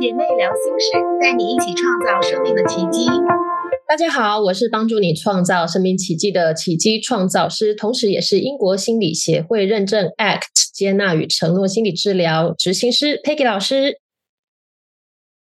[0.00, 3.04] 姐妹聊心事，带你一起创造生命的奇迹。
[3.86, 14.00] 大家好，我是帮助你创造生命奇迹的奇迹创造师，同时也是英国心理协会认证 ACT 接纳与承诺心理治疗执行师 Peggy 老师。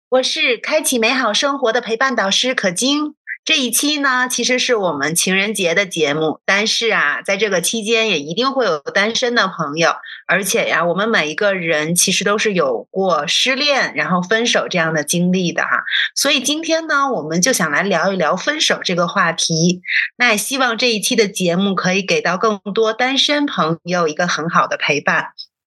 [0.09, 3.13] 我是开启美好生活的陪伴导师可晶。
[3.43, 9.95] 这一期呢，其实是我们情人节的节目，但是啊，在这个期间也一定会有单身的朋友，
[10.27, 15.83] 而且呀，我们每一个人其实都是有过失恋然后分手这样的经历的哈，
[16.15, 19.81] 所以今天呢，我们就想来聊一聊分手这个话题。
[20.17, 25.29] 那也希望这一期的节目可以给到更多单身朋友一个很好的陪伴。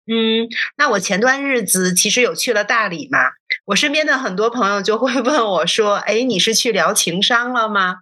[0.10, 0.48] 嗯，
[0.78, 3.20] 那我前段日子其实有去了大理嘛，
[3.68, 7.98] 我身边的很多朋友就会 问我说：“哎，你是去聊情商了吗？”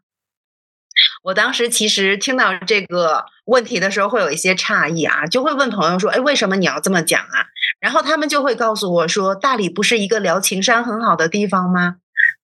[1.23, 7.47] 我当时其实听到这个问题的时候会有一些诧异啊，就会问朋友说：“哎，为什么你要这么讲啊？”
[7.81, 11.95] 然后他们就会告诉我说：“大理不是一个聊情商很好的地方吗？”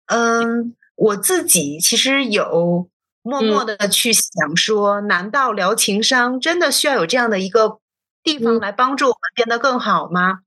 [0.06, 2.88] 嗯，我自己其实有
[3.22, 7.78] 默默的去想说，难道聊情商真的需要有这样的一个？
[8.24, 10.38] 地方来帮助我们变得更好吗？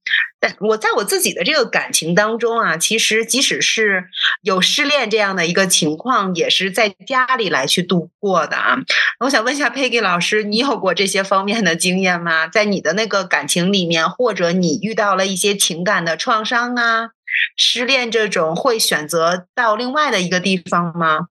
[0.59, 4.05] 我在我自己的这个感情当中啊，其实即使是
[4.41, 8.77] 有失恋这样的一个情况，也是在家里来去度过的啊。
[9.19, 12.47] 我想问一下佩吉老师，你有过这些方面的经验吗？
[12.47, 17.09] 在你的那个感情里面，或者你遇到了一些情感的创伤啊，
[17.55, 21.27] 失恋这种会选择到另外的一个地方吗？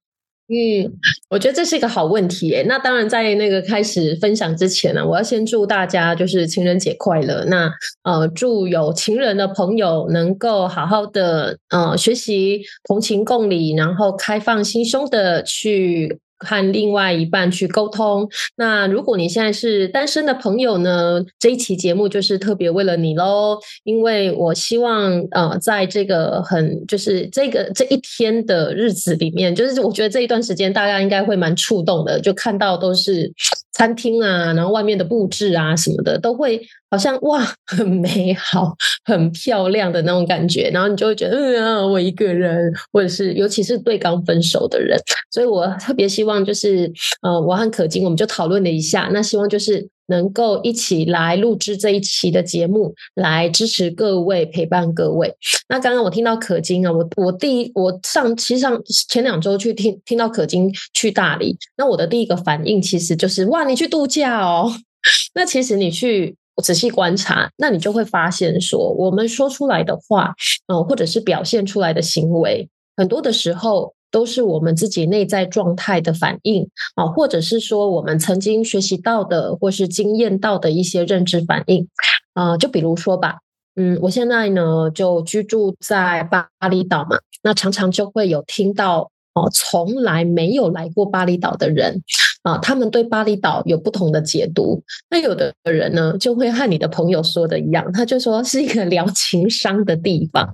[0.48, 0.92] 嗯，
[1.30, 2.62] 我觉得这是一个好问题诶。
[2.68, 7.46] 那当然，在那个开始分享之前呢，我要先祝大家就是情人节快乐。
[7.46, 16.20] 那呃，祝有情人的朋友能够好好的呃学习同情共理，然后开放心胸的去。
[16.38, 18.28] 和另外一半去沟通。
[18.56, 21.24] 那如果你现在是单身的朋友呢？
[21.38, 33.30] 这一期节目就是特别为了你喽，因为我希望呃，在这个很就是这个这一天的日子里面，就是我觉得这一段时间大家应该会蛮触动的，就看到都是
[33.72, 36.60] 餐厅啊，然后外面的布置啊什么的，都会
[36.94, 38.72] 好像哇很美好、
[39.04, 44.96] 很漂亮的那种感觉，然后你就会觉得嗯，我一个人，或者是尤其是对刚分手的人，
[45.32, 46.44] 所以我特别希望。
[46.44, 55.34] 就是呃，我和可金我们就讨论了一下，那希望就是能够一起来录制这一期的节目，来支持各位，陪伴各位。
[55.68, 58.78] 那刚刚我听到可金啊，我我第一我上其实上
[59.08, 64.70] 前两周去听听到可金去大理，那我的第一个反应其实就是哇，你去度假哦。
[65.34, 70.34] 那其实你去仔细观察，那你就会发现说，我们说出来的话，
[70.66, 73.94] 嗯，或者是表现出来的行为，很多的时候。
[74.14, 81.88] 都是我们自己内在状态的反应啊，或者是说我们曾经学习到的，或是经验到的一些认知反应
[82.32, 82.56] 啊。
[82.56, 83.38] 就比如说吧，
[83.74, 92.02] 嗯，我现在呢就居住在巴厘岛嘛，那常常就会有听到哦，从来没有来过巴厘岛的人
[92.42, 94.82] 啊，他们对巴厘岛有不同的解读。
[95.10, 100.48] 那有的人呢，就会和你的朋友说的一样，他就说是一个聊情商的地方。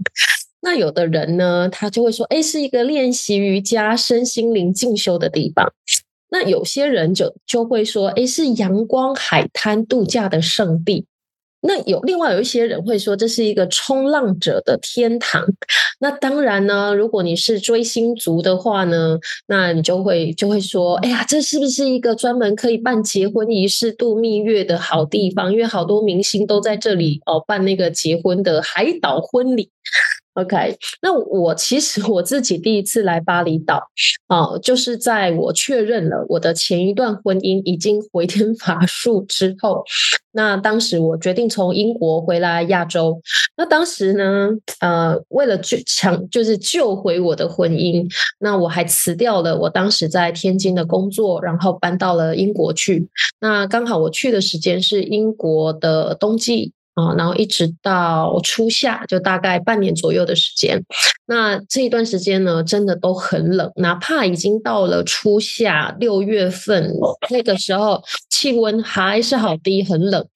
[0.62, 5.72] 那有的人呢，他就会说：“哎，是一个练习瑜伽、身心灵进修的地方。”
[6.32, 11.06] 那有些人就就会说：“哎，是阳光海滩度假的圣地。”
[11.62, 15.44] 那有另外有一些人会说，这是一个冲浪者的天堂。
[15.98, 25.53] 那当然呢，如果你是追星族的话呢，那你就会就会说，哎呀，这是不是一个专门可以办结婚仪式、度蜜月的好地方？
[25.53, 29.71] 因为好多明星都在这里哦办那个结婚的海岛婚礼。
[30.34, 33.82] OK，那我其实我自己第一次来巴厘岛，
[34.28, 39.84] 哦，就是在我确认了我的前一段婚姻已经回天乏术之后，
[40.30, 43.20] 那当时我决定从英国回来亚洲。
[43.56, 48.08] 那当时呢，呃，为了救抢就是救回我的婚姻，
[48.38, 53.08] 那我还辞掉了我当时在天津的工作，然后搬到了英国去。
[53.41, 56.72] 那刚好我去的时间是英国的冬季。
[57.00, 60.84] 啊，然后一直到初夏，就大概半年左右的时间。
[61.27, 66.92] 那这一段时间呢，真的都很冷，哪怕已经到了初夏六月份，
[67.30, 70.27] 那个时候气温还是好低，很冷。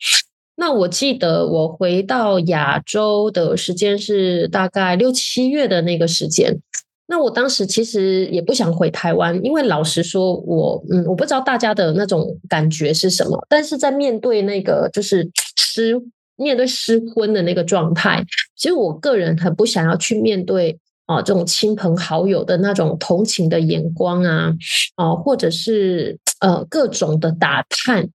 [0.56, 6.60] 那我记得我回到亚洲的时间是大概六七月的那个时间。
[7.06, 16.00] 那我当时其实也不想回台湾，因为老实说，我嗯，我不知道大家的那种感觉是什么，但是在面对那个就是湿。
[16.36, 18.24] 面对失婚的那个状态，
[18.56, 24.52] 其实我个人很不想要去面对啊，这种亲朋好友的那种同情的眼光啊，
[24.96, 28.08] 啊，或者是呃各种的打探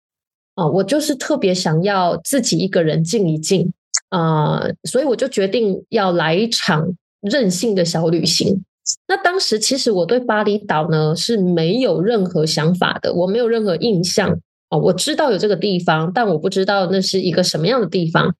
[0.55, 3.71] 啊，我就是特别想要自己一个人静一静
[4.09, 8.63] 啊，所以我就决定要来一场任性的小旅行。
[9.07, 14.39] 那当时其实我对巴厘岛呢是没有任何想法的，我没有任何印象。
[14.69, 18.33] 哦，我知道有这个地方，但我不知道那是一个什么样的地方。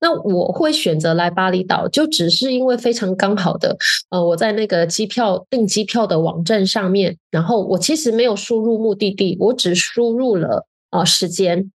[0.00, 3.76] 那我会选择来巴厘岛，就只是因为非常刚好的，
[4.10, 11.70] 呃，我在那个机票订机票的网站上面，然后我其实没有输入目的地，我只输入了啊时间，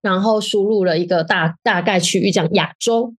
[0.00, 3.14] 然后输入了一个大大概区域，讲亚洲。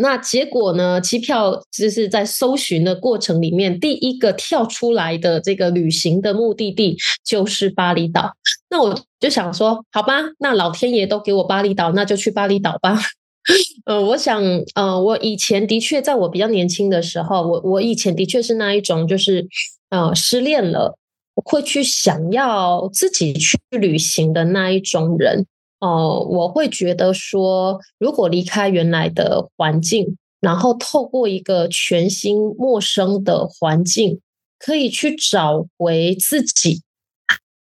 [0.00, 1.00] 那结果呢？
[1.00, 8.32] 机票就是在搜寻的过程里面，第一个跳出来的这个旅行的目的地就是巴厘岛。
[8.70, 12.96] 那我就想说，好吧，那老天爷都给我巴厘岛，那就去巴厘岛吧。
[13.86, 14.40] 呃，我想，
[14.76, 19.48] 呃，我以前的确在我比较年轻的时候，我我以前的确是那一种，就是
[19.90, 20.96] 呃失恋了，
[21.34, 25.46] 会去想要自己去旅行的那一种人。
[25.80, 34.20] 哦，我会觉得说，如果离开原来的环境，然后透过一个全新陌生的环境，
[34.58, 36.82] 可以去找回自己，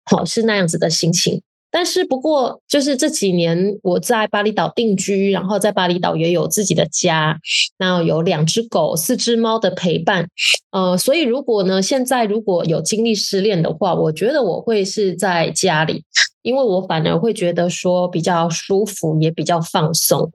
[0.05, 1.43] 好是那样子的心情。
[1.73, 7.39] 但是不过，就是这几年我在巴厘岛定居，然后在巴厘岛也有自己的家，
[7.79, 10.29] 那有两只狗、四只猫的陪伴。
[10.71, 16.05] 呃，所以如果呢，现在如果有经历失恋的话，我觉得我会是在家里。
[16.43, 20.29] 因为我反而会觉得说比较舒服，也比较放松。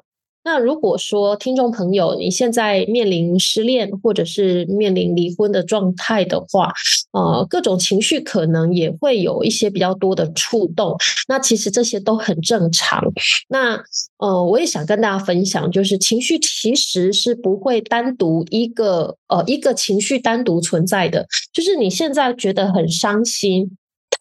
[0.48, 6.72] 那如果说听众朋友你现在面临失恋或者是面临离婚的状态的话，
[7.12, 10.96] 呃，各种情绪可能也会有一些比较多的触动。
[11.28, 13.04] 那其实这些都很正常。
[13.50, 13.84] 那
[14.20, 21.28] 呃，我也想跟大家分享，就是情绪其实是不会单独一个呃一个情绪单独存在的。
[21.52, 23.70] 就是你现在觉得很伤心。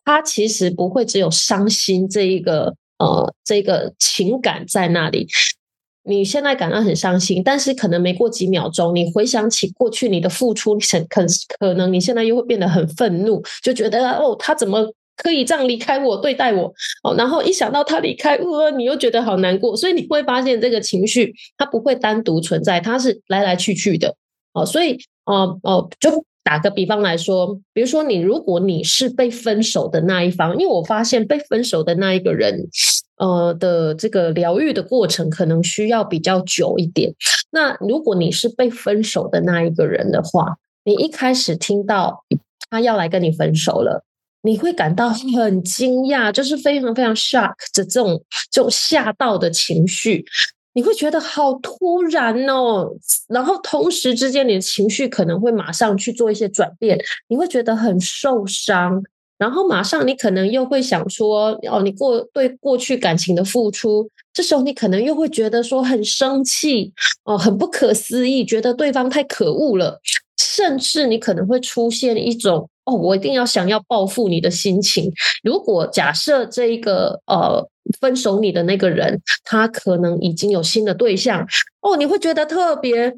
[0.05, 5.28] 他其实不会只有伤心这一个呃这个情感在那里。
[6.06, 11.25] 你现在感到很伤心，但是可能没过几秒钟，你回想起过去你的付出，可
[11.58, 14.87] 可能你现在又会变得很愤怒，就觉得哦，他怎么
[15.17, 16.73] 可以这样离开我，对待我
[17.03, 17.14] 哦？
[17.17, 19.76] 然后一想到他离开，呃，你又觉得好难过。
[19.76, 24.14] 所以你会发现这个情绪它不会单独存在，它是来来去去的
[24.52, 24.64] 哦。
[24.64, 26.25] 所以哦哦就。
[26.47, 32.69] 打个比方来说，比如说你，如果你是被分手的那一方，因为我发现被分手的那一个人，
[33.19, 37.15] 呃的这个疗愈的过程可能需要比较久一点。
[37.51, 42.25] 那如果你是被分手的那一个人的话，你一开始听到
[42.71, 44.05] 他要来跟你分手了，
[44.43, 50.25] 你会感到很惊讶，就是非常非常 shock 的这种这种吓到的情绪。
[50.75, 52.87] 你会觉得好突然哦，
[53.29, 56.99] 然后同时之间你的情绪可能会马上去做一些转变，
[57.29, 59.03] 你会觉得很受伤，
[59.38, 66.93] 然后马上你可能又会想说，哦，你过对过去感情的付出，这时候你可能又会觉得说很生气，
[67.25, 70.00] 哦，很不可思议，觉得对方太可恶了，
[70.37, 72.69] 甚至你可能会出现一种。
[72.87, 75.12] 哦，我一定要想要报复你的心情。
[75.43, 77.69] 如果假设这一个呃
[77.99, 81.44] 分手你的那个人，他可能已经有新的对象，
[81.81, 83.11] 哦，你会觉得特别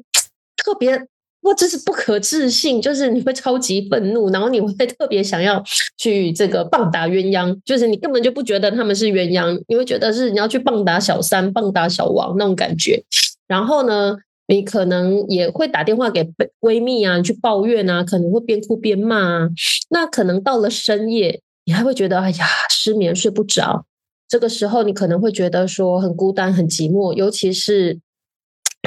[0.57, 0.99] 特别，
[1.41, 5.63] 哇，这是不可置信，就是你会超级愤怒，然后你会特别想要
[5.97, 13.03] 去这个棒打鸳鸯，就是你根本就不觉得他们是鸳鸯，你会觉得是你要去棒打小三、棒打小王那种感觉。
[13.47, 14.17] 然后呢？
[14.51, 16.27] 你可能也会打电话给
[16.59, 19.49] 闺蜜啊，去抱怨啊，可能会边哭边骂啊。
[19.91, 23.85] 那可能到了深夜，你还会觉得哎呀，失眠睡不着。
[24.27, 27.99] 这个时候，你可能会觉得说很孤单、很寂寞，尤其是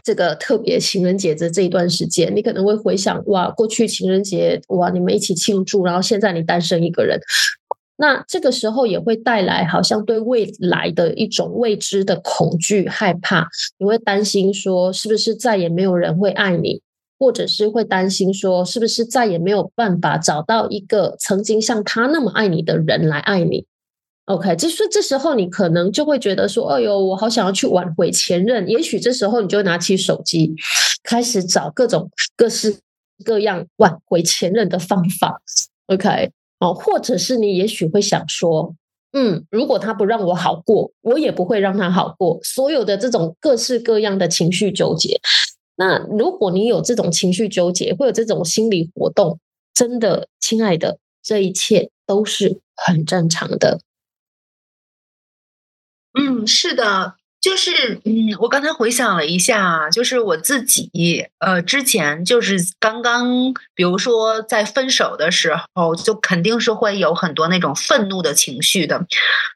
[0.04, 7.20] 这个特别情人节的这一段时间，你可能会回想哇，过去情人节哇，你们一起庆祝，然后现在你单身一个人。
[7.96, 13.48] 那这个时候也会带来好像对未来的一种未知的恐惧、害怕。
[13.78, 16.82] 你会担心说，是不是再也没有人会爱你，
[17.16, 23.66] 或者是会担心说，是不是再也没有办法找到一个曾经像他那么爱你的人来爱你
[24.26, 28.68] ？OK，就是这时候你可能就会觉得说，哎呦，我好想要去挽回前任。
[28.68, 30.54] 也许这时候你就拿起手机，
[31.02, 32.78] 开始找各种各式
[33.24, 35.40] 各样挽回前任的方法。
[35.86, 36.30] OK。
[36.60, 38.72] 哦，或者是你也许会想说，
[39.12, 42.38] 嗯，如果他不让我好过，我也不会让他好过。
[42.44, 45.20] 所有的这种各式各样的情绪纠结，
[45.74, 49.40] 那如果你有这种情绪纠结，会有这种心理活动，
[49.74, 53.80] 真的，亲爱的，这一切都是很正常的。
[56.18, 57.14] 嗯，是的。
[57.40, 69.06] 就是，嗯，我刚才回想了一下，就是我自己，呃，之前就是刚刚，比如说在分手的时候，就肯定是会有很多那种愤怒的情绪的。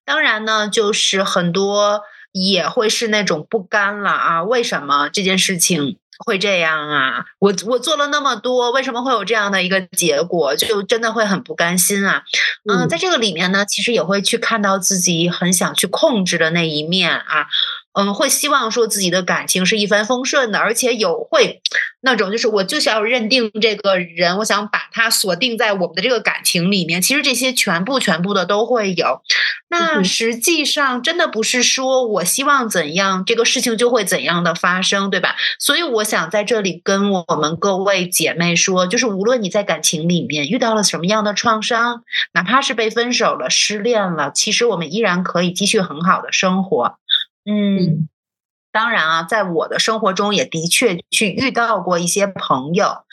[0.04, 7.24] 当然呢，就是很多也会是那种不甘了啊，为什么这件事情会这样啊？
[7.38, 10.54] 我我做了那么多，为什么会有这样的一个结果？
[10.56, 12.22] 就真的会很不甘心啊！
[12.70, 17.46] 嗯，在这个里面呢，其实也会去看到自己很想去控制的那一面啊。
[17.98, 21.62] 嗯，会希望说自己的感情是一帆风顺的，而且有会
[22.02, 27.00] 那种就是我就是要认定这个人，我想把他锁定在我们的这个感情里面。
[27.00, 29.22] 其实这些全部全部的都会有。
[29.68, 35.34] 那实际上真的不是说我希望怎样，这个事情就会怎样的发生，对吧？
[35.58, 42.02] 所以我想在这里跟我们各位姐妹说，就是无论你在感情里面遇到了什么样的创伤，
[42.34, 46.98] 哪怕是被分手了、失恋了，其实我们依然可以继续很好的生活。
[47.48, 48.08] 嗯，
[48.72, 53.04] 当然啊，在我的生活中也的确去遇到过一些朋友，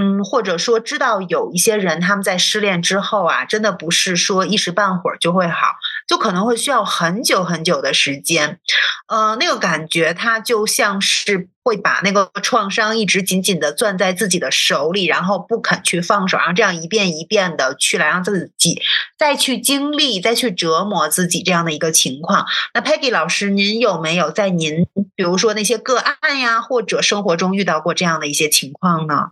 [0.00, 5.68] 嗯，或者说知道有一些人他们在失恋之后啊，真的不是说一时半会儿就会好。
[6.10, 8.58] 就可能会需要很久很久的时间，
[9.06, 18.82] 呃，那个感觉它就像是会把那个创伤一直紧紧的攥在自己的手里，然后不肯去放手，然后这样一遍一遍的去来让自己
[19.16, 22.44] 再去经历、再去折磨自己这样的一个情况。
[22.74, 29.28] 那 Peggy 老师，您有没有在您比如说那些个案呀，或者生活中遇到过这样的一些情况呢？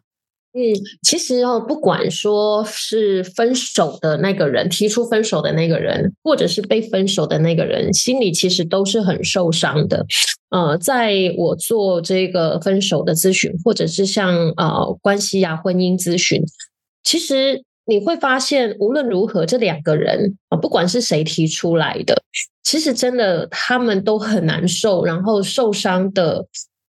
[0.54, 0.60] 嗯，
[1.02, 10.06] 其实哦，不管说是分手的那个人提出分手的那个人，或者是被分手的那个人，心里其实都是很受伤的。
[10.48, 16.42] 呃，在我做这个分手的咨询，或者是像呃关系呀、婚姻咨询，
[17.04, 22.22] 其实你会发现，无论如何，这两个人啊，不管是谁提出来的，
[22.62, 26.46] 其实真的他们都很难受，然后受伤的，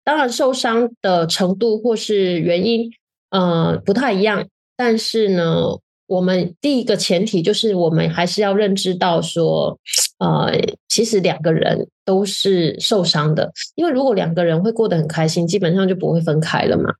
[0.04, 2.88] 当然受伤的程度或是原因。
[3.30, 4.46] 呃，不太一样，
[4.76, 9.78] 但是呢，我们第一个前提就是我们还是要认知到说，
[10.18, 10.52] 呃，
[10.88, 16.92] 其实两个人都是受伤的，因为如果两个人会过得很开心，基本上就不会分开了嘛。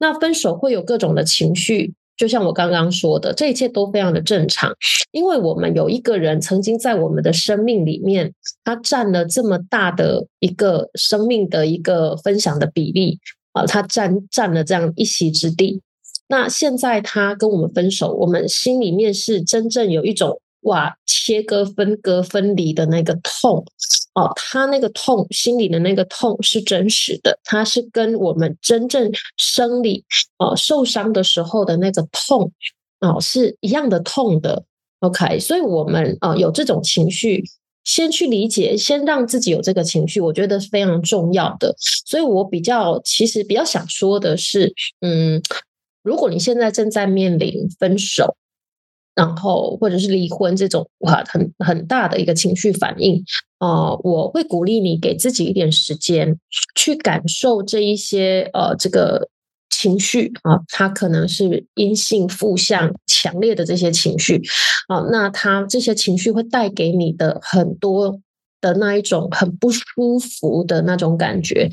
[0.00, 4.72] 那分手会有各种的情绪，就像我刚刚说的，这一切都非常的正常，
[5.12, 8.32] 因为我们有一个人曾经在我们的生命里面，
[8.64, 13.18] 他占了这么大的一个生命的一个分享的比例。
[13.58, 15.80] 啊，他占占了这样一席之地。
[16.28, 23.64] 那现在他跟我们分手，我们心里面是真正有一种哇，切割、分割、分离的那个痛
[24.14, 24.30] 哦。
[24.36, 30.04] 他那个痛，心里的那个痛是真实的，他是跟我们真正生理
[30.38, 32.52] 哦受伤的时候的那个痛
[33.00, 34.64] 哦是一样的痛的。
[35.00, 37.42] OK，所以我们啊有这种情绪。
[37.88, 41.74] 先去理解，先让自己有这个情绪，我觉得是非常重要的。
[42.04, 45.40] 所以我比较其实比较想说的是，嗯，
[46.02, 48.36] 如果你现在正在面临分手，
[49.14, 53.24] 然后或者是离婚这种哇很很大的一个情绪反应
[53.56, 56.38] 啊，我会鼓励你给自己一点时间
[56.74, 59.30] 去感受这一些呃这个。
[59.70, 64.42] 情绪啊，它可能是阴性、负向、强烈的这些情绪
[64.88, 68.20] 啊，那它这些情绪会带给你的很多
[68.60, 71.70] 的那一种很不舒服的那种感觉，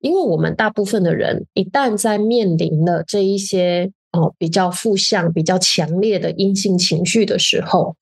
[0.00, 7.96] 因为我们大部分的人一旦在面临了这一些哦比较负向、比较强烈的阴性情绪的时候。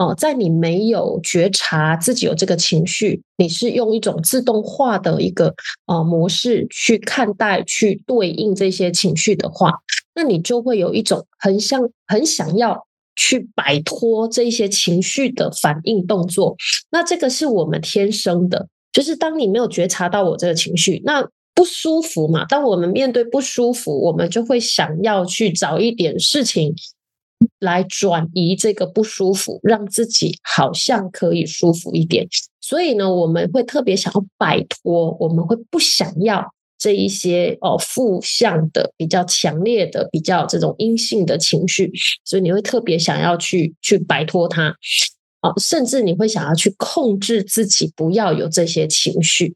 [0.00, 5.54] 哦，在你没有觉察自己有这个情绪，你是用一种自动化的一个
[5.84, 9.74] 呃模式去看待、去对应这些情绪的话，
[10.14, 16.56] 那你就会有一种很想、很想要去摆脱这些情绪的反应动作。
[16.90, 22.46] 那这个是我们天生的，就是当你没有觉察到我这个情绪，那不舒服嘛？
[22.46, 26.74] 当我们面对不舒服，我们就会想要去找一点事情。
[27.58, 32.26] 来转移这个不舒服，让自己好像可以舒服一点。
[32.60, 36.44] 所以呢，我们会特别想要摆脱，我们会不想要
[36.78, 41.90] 这一些哦负向的、比较强烈的、比较这种阴性的情绪。
[42.24, 44.74] 所以你会特别想要去去摆脱它，
[45.42, 49.54] 哦，甚至你会想要去控制自己，不要有这些情绪。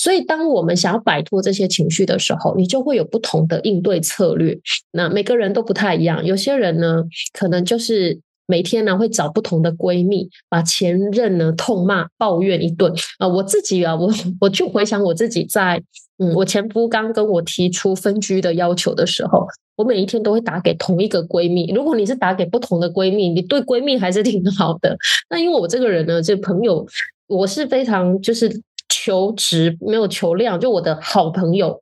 [0.00, 4.58] 所以，当我们想要摆脱这些情绪的时候，你就会有不同的应对策略。
[4.92, 7.04] 那每个人都不太一样，有些人呢，
[7.34, 13.28] 可能就是每天呢会找不同的闺蜜，把前任呢痛骂、抱怨一顿啊。
[13.28, 15.82] 我自己啊，我 我就回想我自己在
[16.16, 21.70] 嗯，我前夫刚跟我提出分居的要求的时候，我每一天都会打给同一个闺蜜。
[21.74, 24.96] 如果你是打给不同的闺蜜，你对闺蜜还是挺好的。
[25.28, 26.86] 那因为我这个人呢，这朋友
[27.26, 28.62] 我是非常就是。
[29.02, 31.80] 求值没有求量，就我的好朋友，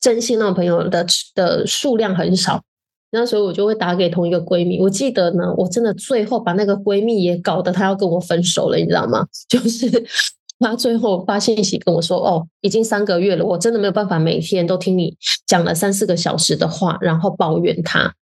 [0.00, 2.62] 真心那种朋友的的数量很少，
[3.10, 4.80] 那时候我就会打给同一个闺蜜。
[4.80, 9.26] 我记得呢，我真的最后把那个闺蜜也搞得她要跟我分手了，你知道吗？
[9.48, 9.90] 就是
[10.60, 18.14] 她最后发信息跟我说：“哦，已经三个月了，我真的没有办法每天都听你讲了三四个小时的话，然后抱怨她。”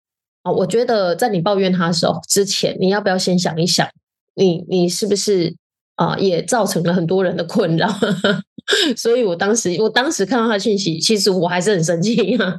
[0.44, 3.86] 啊，我觉得在你抱怨她的时候之前，你要不要先想一想，
[4.34, 5.54] 你你是不是
[5.98, 7.88] 啊也造成了很多人的困扰？
[8.96, 12.54] 所以我当时我当时看到他的信息，其实我还是很生气啊。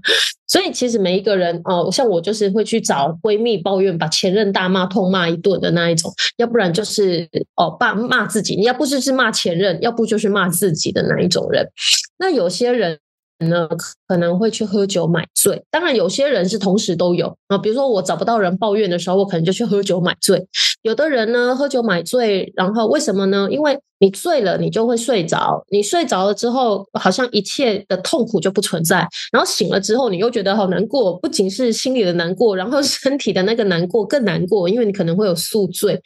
[0.47, 11.67] 所以其实每一个人哦，像我就是会去找闺蜜抱怨，把前任大骂痛骂一顿的那一种，要不然就是哦骂骂自己，你要不就是骂前任，要不就是骂自己的那一种人。
[12.17, 12.97] 那有些人
[13.39, 13.67] 呢
[14.07, 17.57] 可能会去喝酒买醉，当然有些人是同时都有啊。
[17.57, 20.47] 比如说我找不到人抱怨的时候，我可能就去喝酒买醉。
[20.81, 23.47] 有的人呢喝酒买醉，然后为什么呢？
[23.51, 25.63] 因为你醉了，你就会睡着。
[25.69, 29.07] 你睡着了之后，好像一切的痛苦就不存在。
[29.31, 36.01] 然后醒了之后，你又觉得好难过，不仅是心里的难过，然后 身体的那个难过更难过，因为你可能会有宿醉。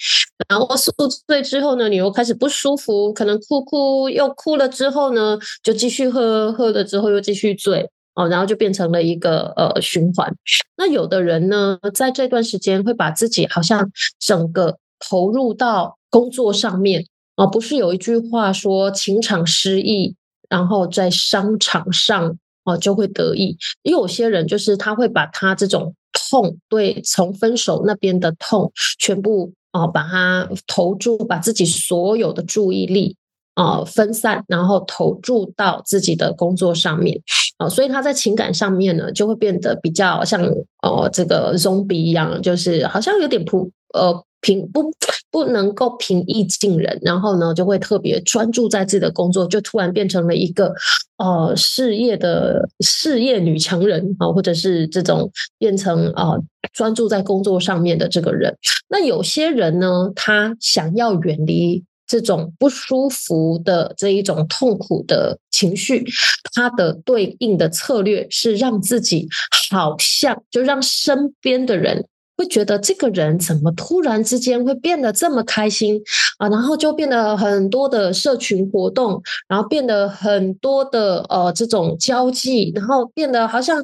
[0.49, 0.91] 然后宿
[1.27, 10.33] 醉之后呢，你又开始不舒服，可能哭哭又哭了之后呢，就继续喝，喝了之后又继续醉哦，然后就变成了一个呃循环。
[10.77, 17.05] 那有的人呢，在这段时间会把自己好像整个投入到工作上面。
[17.35, 20.15] 啊，不是有一句话说“情场失意”，
[20.49, 23.57] 然后在商场上哦就会得意。
[23.81, 33.15] 也有些人就是他会把他这种痛，对，从分手那边的痛，全部哦把它投注，把自己所有的注意力
[33.55, 37.19] 啊分散，然后投注到自己的工作上面
[37.57, 40.43] 啊，所以他在情感上面呢，就会变得比较像
[40.83, 44.23] 哦这个 zombie 一样，就是好像有点普呃。
[44.45, 44.91] 平不
[45.33, 50.71] 不能够平易近人，然后呢，就会特别专注在自己的工作，就突然变成了一个
[51.17, 56.35] 呃事业的事业女强人啊，或者是这种变成啊
[56.71, 58.55] 专注在工作上面的这个人。
[58.87, 66.05] 那有些人呢，他想要远离这种不舒服的这一种痛苦的情绪，
[66.53, 69.27] 他的对应的策略是让自己
[69.71, 72.05] 好像就让身边的人。
[72.43, 76.01] 会觉得这个人怎么突然之间会变得这么开心
[76.37, 76.49] 啊？
[76.49, 83.81] 然后就变得很多的社群活动，然后变得很多的呃这种交际，然后变得好像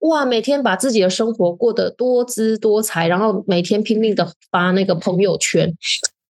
[0.00, 5.72] 哇，每天把自己的生活过得多姿多彩，然后每天拼命的发那个朋友圈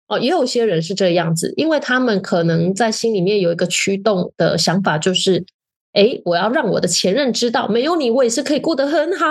[0.09, 0.19] 哦。
[0.19, 5.45] 也有些人是这样子，因为他们可能在心里面有一个驱动的想法，就是
[5.93, 9.27] 哎，我要让我的前任知道，没有你，我也是可以过得很好。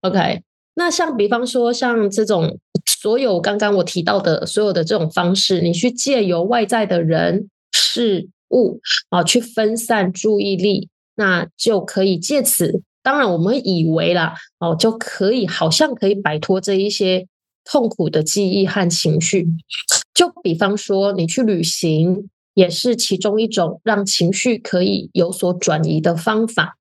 [0.00, 0.42] OK。
[0.78, 8.78] 那像比方说，像这种所有刚刚我提到的所有的这种方式，你去借由外在的人事物
[9.10, 12.80] 啊，去分散注意力，那就可以借此。
[13.02, 17.26] 当然，我们以为啦，哦，就可以好像可以摆脱这一些
[17.64, 19.48] 痛苦的记忆和情绪。
[20.14, 26.76] 就比方说，你去旅行，也是其中一种让情绪可以有所转移的方法。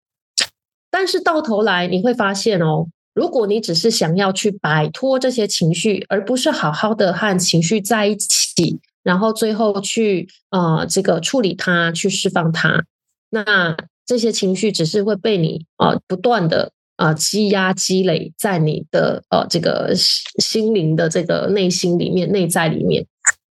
[0.92, 2.90] 但是到头来，你会发现哦。
[3.18, 12.84] 如果你只是想要去摆脱这些情绪，而不是好好的和情绪在一起，然后最后去呃这个处理它，去释放它，
[13.32, 13.76] 那
[14.06, 23.08] 这些情绪只是会被你呃不断的呃积压积累在你的呃这个心灵的这个内心里面、内在里面。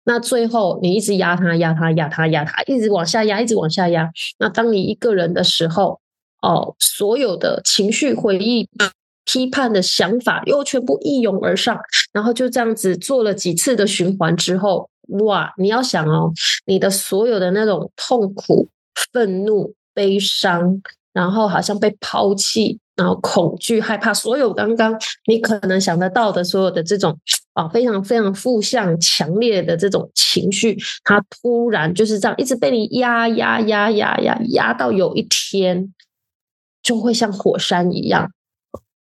[0.05, 4.09] 那最后你一直压它、压它、压它、压它，一直往下压，一直往下压。
[4.39, 5.99] 那当你一个人的时候，
[6.43, 8.69] 哦，所有的情绪回忆。
[9.29, 11.79] 批判的想法又全部一涌而上，
[12.15, 14.89] 然后就这样子做了几次的循环之后，
[15.21, 15.53] 哇！
[15.59, 16.33] 你要想哦，
[16.65, 18.67] 你的所有的那种痛苦、
[19.13, 20.81] 愤怒、悲伤，
[21.13, 27.15] 然后好像被抛弃，然后恐惧、害怕，所有刚刚你可能想得到的所有的这种
[27.53, 35.93] 啊，非常非常负向、强烈的这种情绪，它突然就是这样一直被你压压压压压压到有一天，
[36.83, 38.31] 就会像火山一样。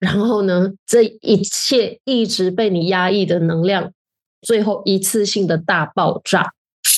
[0.02, 3.92] 然后呢，这一切一直被你压抑的能量，
[4.40, 6.54] 最后一次性的大爆炸，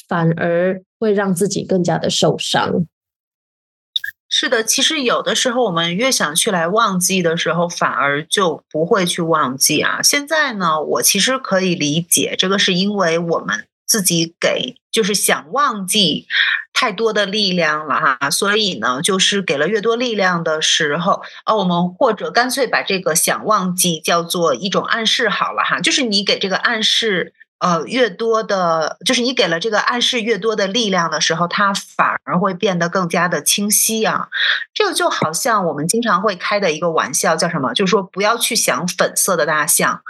[0.09, 2.87] 反而会让自己更加的受伤。
[4.31, 10.01] 是的，其实有的时候我们越想去来忘记的时候，反而就不会去忘记啊。
[10.03, 16.27] 现在呢，我其实可以理解，这个是因为我们自己给就是想忘记。
[16.77, 34.29] 太多的力量了哈，所以呢，就是给了越多力量的时候，呃，我们或者干脆把这个想忘记叫做一种暗示好了哈，就是你给这个暗示，呃，越多的，就是你给了这个暗示越多的力量的时候，它反而会变得更加的清晰啊。
[34.75, 37.73] 这个就好像我们经常会开的一个玩笑，叫什么？
[37.73, 40.03] 就是说不要去想粉色的大象。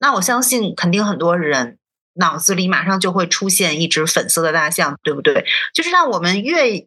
[0.00, 1.78] 那我相信肯定很多人。
[2.14, 5.44] 脑子里马上就会出现一只粉色的大象，对不对？
[5.74, 6.86] 就是让我们越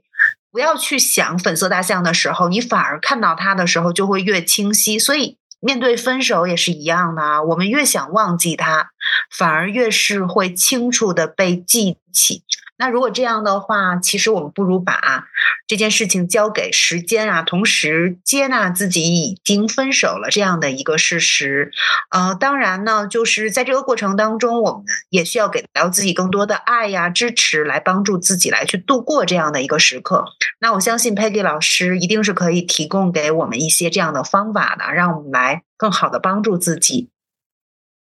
[0.52, 5.00] 不要去想粉色大象的时候，你反而看到它的时候就会越清晰。
[5.00, 8.92] 所以面对分手也是一样的啊，我们越想忘记它，
[9.32, 12.44] 反而越是会清楚的被记起。
[12.84, 15.30] 那如果这样的话，其实我们不如把
[15.68, 21.72] 这件事情交给时间啊，同时接纳自己已经分手了这样的一个事实。
[22.10, 30.26] 呃，当然呢，就是在这个过程当中，我们也需要给到自己更多的爱呀、支持，来帮助自己来去度过这样的一个时刻。
[30.60, 37.08] 那我相信 Peggy 老师一定是可以提供给我们一些这样的方法的，让我们来更好的帮助自己。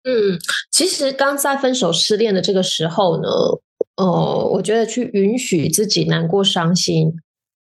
[0.03, 0.39] 嗯，
[0.71, 3.29] 其实刚在分手失恋的这个时候呢。
[4.01, 7.13] 哦，我觉得去允许自己难过、伤心，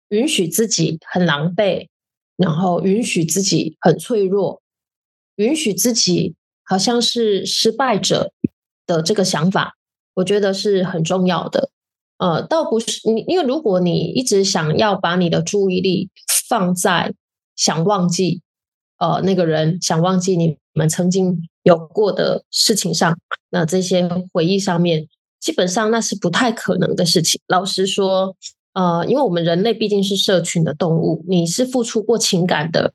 [0.07, 1.89] 允许自己很狼狈，
[2.37, 4.61] 然后允许自己很脆弱，
[5.35, 8.31] 允许自己好像是失败者
[8.87, 9.75] 的这个想法，
[10.13, 11.71] 我觉得是很重要的。
[12.19, 16.09] 呃，倒不是你，因为如果你一直想要把你的注意力
[16.47, 17.13] 放在
[17.57, 18.41] 想忘记
[18.97, 25.09] 呃那个人，想忘记你们曾经有过的事情上，那这些回忆上面。
[25.39, 27.39] 基本上那是不太可能的事情。
[27.47, 28.35] 老实说，
[28.73, 32.93] 呃，因为我们人类毕竟是社群的动物，你是付出过情感的，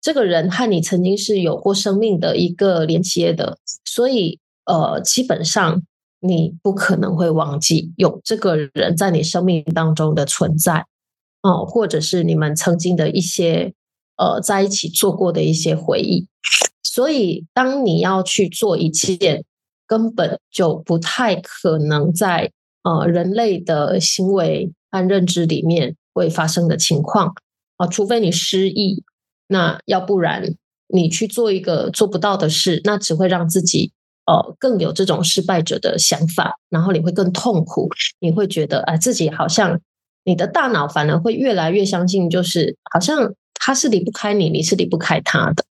[0.00, 5.82] 这个人和你曾经是有过生命的一个连接的，所以呃，基本上
[6.20, 10.84] 你不可能会忘记有这个人在你生命当中的存在，
[11.42, 13.72] 哦，或者是你们曾经的一些
[14.16, 16.28] 呃在一起做过的一些回忆。
[16.82, 19.44] 所以，当你要去做一件。
[19.86, 22.50] 根本就不太可能在
[22.82, 27.34] 呃人类的行为和认知里面会发生的情况
[27.76, 29.04] 啊，除非你失忆，
[29.48, 30.54] 那要不然
[30.88, 33.92] 你去做一个做不到的事，那只会让自己
[34.26, 37.88] 呃更有这种失败者的想法，然后你会更痛苦，
[38.20, 39.80] 你会觉得啊自己好像
[40.24, 45.64] 你的大脑反而会越来越相信，就是好像他是离不开你，你是离不开他的。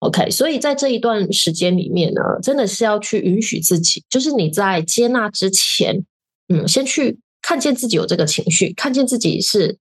[0.00, 6.04] OK，所以在这一段时间里面呢，真的是要去允许自己，就是你在接纳之前，
[6.48, 9.76] 嗯，先去看见自己有这个情绪，看见自己是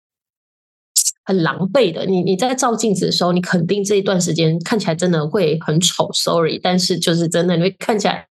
[1.23, 2.05] 很狼狈的。
[2.05, 8.27] 你你在照镜子的时候，你肯定这一段时间看起来真的会很丑，Sorry，但是就是真的你会看起来，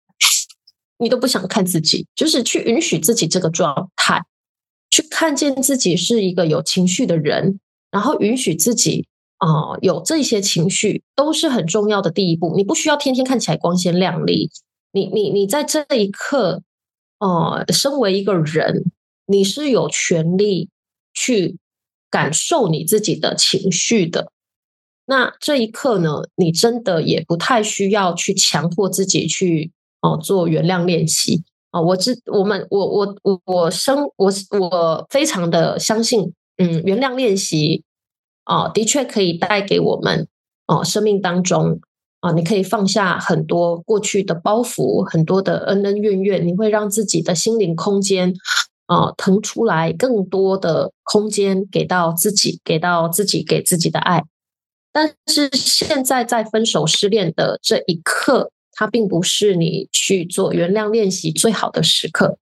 [0.99, 4.20] 你都不想看自己，就是去允许自己这个状态，
[4.90, 7.61] 去看见自己是一个有情绪的人，
[7.92, 9.07] 然后允许自己。
[9.38, 12.55] 哦，有这些情绪都是很重要的第一步。
[12.57, 14.51] 你不需要天天看起来光鲜亮丽，
[14.92, 16.62] 你你你在这一刻，
[17.18, 18.90] 哦，身为一个人，
[19.27, 20.70] 你是有权利
[21.12, 21.59] 去
[22.11, 24.33] 感受你自己的情绪的。
[25.05, 29.70] 那这一刻呢，你真的也不太需要去强迫自己去
[30.01, 31.81] 哦做原谅练习啊。
[31.81, 37.85] 我知我们我我我我生我我非常的相信，嗯，原谅练习。
[38.46, 40.28] 哦，的确可以带给我们
[40.68, 41.80] 哦，生命当中
[42.20, 48.32] 啊，你可以放下很多过去的包袱，很多的恩恩怨怨，你会让自己的心灵空间
[48.87, 54.22] 啊腾出来更多的空间给到自己，给到自己给自己的爱。
[54.92, 62.38] 但是现在在分手失恋的这一刻，它并不是你去做原谅练习最好的时刻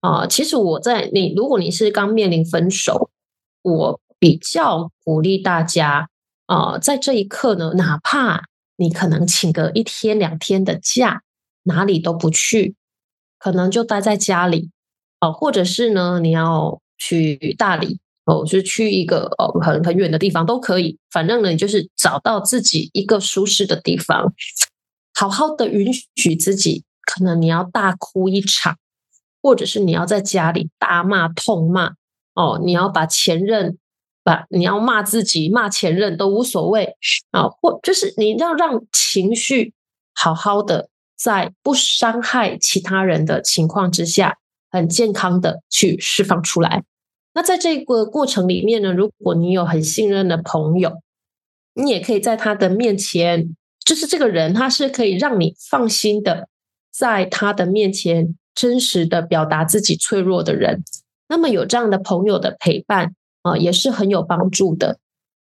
[0.00, 0.26] 啊。
[0.26, 3.10] 其实我在你，如果你是刚面临分手，
[3.62, 4.00] 我。
[4.18, 6.08] 比较鼓励大家
[6.46, 8.44] 啊，在这一刻呢，哪怕
[8.76, 11.22] 你可能请个一天两天的假，
[11.64, 12.74] 哪里都不去，
[13.38, 14.70] 可能就待在家里
[15.20, 24.32] 哦，或者是呢，你要去大理哦，就去一个哦很很远的地方都可以，反正呢，就是找到自己一个舒适的地方，
[25.14, 28.78] 好好的允许自己，可能你要大哭一场，
[29.42, 31.94] 或者是你要在家里大骂痛骂
[32.34, 33.78] 哦，你要把前任。
[34.26, 36.96] 把你要骂自己、骂前任都无所谓
[37.30, 39.72] 啊，或就是你要让情绪
[40.12, 44.36] 好好的在不伤害其他人的情况之下，
[44.68, 46.82] 很健康的去释放出来。
[47.34, 50.94] 那在这个过程里面呢，如果你有很信任的朋友，
[51.74, 56.48] 你也可以在他的面前，就是这个人他是可以让你放心的，
[56.90, 60.82] 在他的面前真实的表达自己脆弱的人。
[61.28, 63.14] 那么有这样的朋友的陪伴。
[63.46, 64.98] 啊，也是很有帮助的。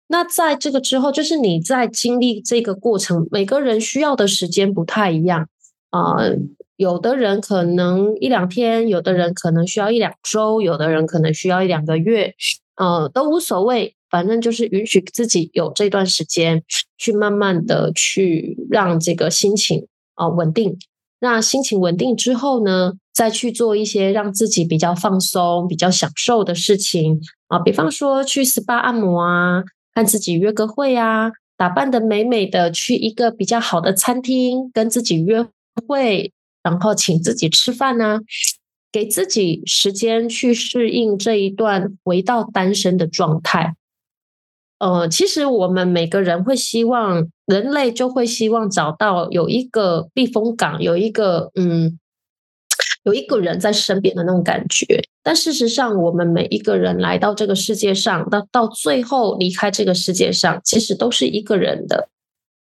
[0.08, 5.48] 那在这个之后，就是你在经历这个过程，每个人需要的时间不太一样
[5.90, 6.18] 啊。
[6.76, 12.34] 有的人可能一两天，有的人可能需要一两周，有的人可能需要一两个月，
[12.76, 13.96] 呃，都无所谓。
[14.10, 16.64] 反正就是允许自己有这段时间，
[17.00, 20.78] 去慢慢的去让这个心情啊稳定，
[21.20, 35.46] 那心情稳定之后呢，再去做一些让自己比较放松、比较享受的事情啊，比方说去 SPA 按摩啊，和自己约个会啊，打扮的美美的去一个比较好的餐厅跟自己约
[35.88, 36.32] 会，
[36.64, 38.20] 然后请自己吃饭呢，
[38.92, 43.76] 给自己时间去适应这一段回到单身的状态。
[44.80, 51.98] 呃，其实我们每个人会希望，人类就会希望找到有一个避风港，有一个嗯，
[53.04, 55.02] 有一个人在身边的那种感觉。
[55.22, 62.10] 但事实上，我们每一个人来到这个世界上，到到最后离开这个世界上，其实都是一个人的。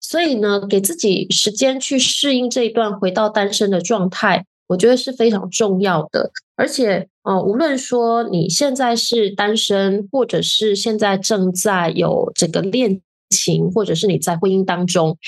[0.01, 4.45] 所以呢，给自己时间去适应这一段回到单身的状态。
[4.69, 15.19] 我觉得是非常重要的，而且，呃，无论说你现在是单身，或者是现在正在有这个恋情，或者是你在婚姻当中，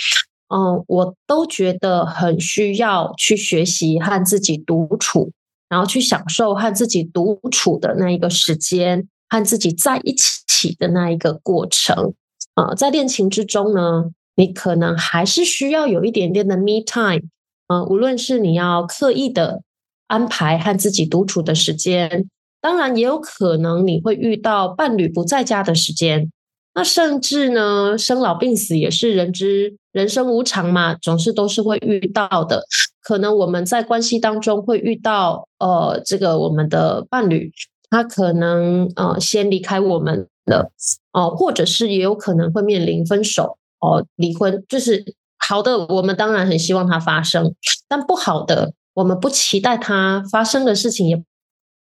[0.57, 5.33] 嗯，我都觉得很需要去学习和自己独处，
[5.69, 12.15] 然后去享受和自己独处的那一个时间，和自己在一起的那一个过程。
[12.55, 14.05] 啊，在恋情之中呢，
[14.37, 17.29] 你可能还是需要有一点点的 me time。
[17.67, 19.63] 嗯，无论是你要刻意的
[20.07, 22.29] 安排和自己独处的时间，
[22.61, 26.31] 当然也有可能你会遇到伴侣不在家的时间。
[26.75, 32.65] 那甚至呢，生老病死也是人之人生无常嘛，总是都是会遇到的。
[33.03, 37.53] 可能我们在关系当中会遇到，呃，这个我们的伴侣
[37.91, 40.73] 他可能呃先离开我们了，
[41.13, 45.15] 哦，或者是也有可能会面临分手哦，离婚，就是。
[45.47, 47.55] 好的，我们当然很希望它发生，
[47.87, 51.23] 但不好的，我们不期待它发生的事情，也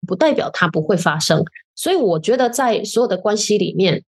[0.06, 1.42] 不代表它不会发生。
[1.74, 4.04] 所以，我觉得在所有的关系里面，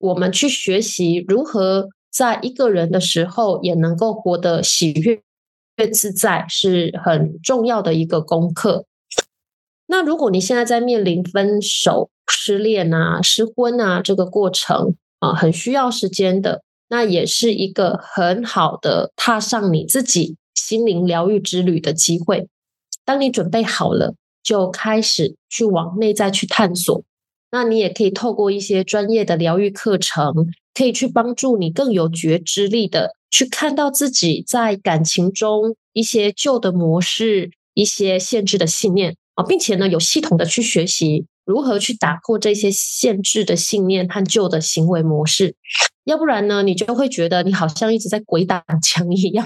[0.00, 5.20] 我们去学习如何在一个人的时候也能够活得喜悦、
[5.76, 8.86] 越自在，是很重要的一个功课。
[9.86, 16.62] 那如果你现在在面临分手、失恋啊、失婚啊这个过程啊，很需要时间的。
[16.92, 22.48] 那也是一个很好的踏上你自己心灵疗愈之旅的机会。
[23.04, 27.04] 当你准备好了，就开始去往内在去探索。
[27.50, 30.32] 那你也可以透过一些专业的疗愈课程，
[30.74, 41.26] 可以去帮助你更有觉知力的去看到自己在感情中一些旧的模式、一些限制的信念啊，并且呢，有系统的去学习。
[41.46, 45.56] 如何去打破这些限制的信念和旧的行为模式？
[46.04, 49.44] 要不然呢，你就会觉得你好像一直在鬼打墙一样，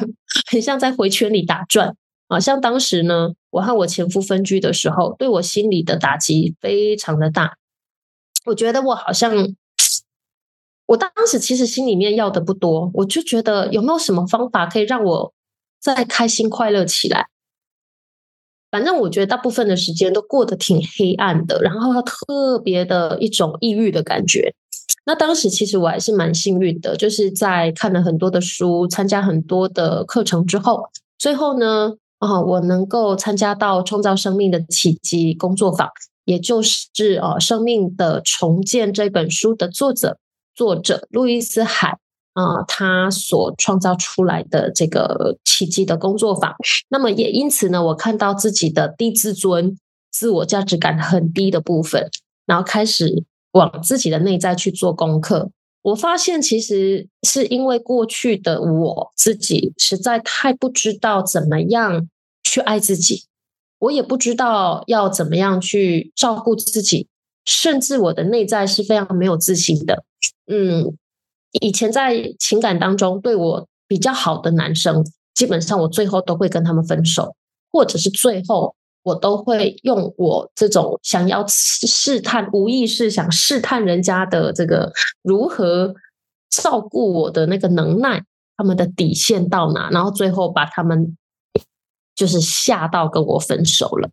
[0.51, 1.97] 很像在回圈里打转
[2.29, 2.39] 啊！
[2.39, 7.55] 像当时呢，我和我前夫分居的时候，对我心里的打击非常的大。
[8.45, 9.33] 我觉得我好像，
[10.87, 15.33] 我当时其实心里面要的不多，我就觉得有没有什么方法可以让我
[15.81, 17.29] 再开心快乐起来？
[18.71, 24.53] 反正我觉得大部分的时间都过得挺黑暗的，然后特别的一种抑郁的感觉。
[25.07, 35.89] 那当时其实我还是蛮幸运的，就是在看了很多的书、参加很多的课程之后，最后呢，啊，我能够参加到《创造生命的奇迹》工作坊，
[36.25, 36.89] 也就是
[37.23, 40.19] 呃《生命的重建》这本书的作者
[40.55, 41.99] 作者路易斯海。
[42.35, 46.53] 啊，他所创造出来的这个奇迹的工作坊，
[46.89, 49.79] 那么也因此呢，我看到自己的低自尊、
[50.11, 52.11] 自我价值感很低的部分，
[52.45, 55.53] 然后开始往自己的内在去做功课。
[55.83, 62.09] 我发现，其实是因为过去的我自己实在太不知道怎么样
[62.43, 63.23] 去爱自己，
[63.85, 67.09] 我也不知道要怎么样去照顾自己，
[67.45, 70.05] 甚至我的内在是非常没有自信的。
[70.47, 70.97] 嗯。
[71.61, 77.37] 以前在情感当中对我比较好的男生，基本上我最后都会跟他们分手，
[77.71, 84.93] 或者是最后我都会用我这种想要试探、无意识想试探人家的这个
[85.23, 85.95] 如何
[86.51, 88.25] 照顾我的那个能耐，
[88.57, 91.17] 他们的底线到哪，然后最后把他们
[92.15, 94.11] 就是吓到跟我分手了。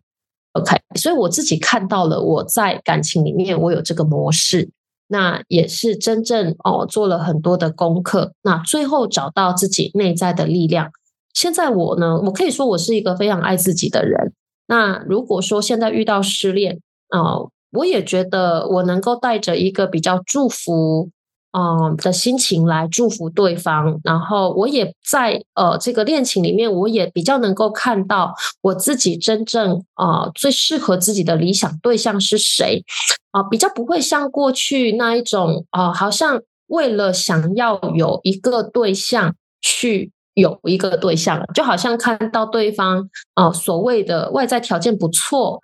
[0.52, 4.70] OK，所以我自己看到了我在感情里面我有这个模式。
[5.08, 10.90] 那也是真正哦，做了很多的功课，那最后找到自己内在的力量。
[11.34, 14.32] 现在我呢，我可以说我是一个非常爱自己的人。
[14.68, 21.10] 那如果说现在遇到失恋啊，我也觉得我能够带着一个比较祝福。
[21.52, 32.84] 嗯的心情来祝福对方，然后我也在呃这个恋情里面，我也比较能够看到我自己真正啊最适合自己的理想对象是谁。
[33.32, 45.60] 啊，比较不会像过去那一种啊，好像为了想要有一个对象去有一个对象，就好像看到对方呃所谓的外在条件不错，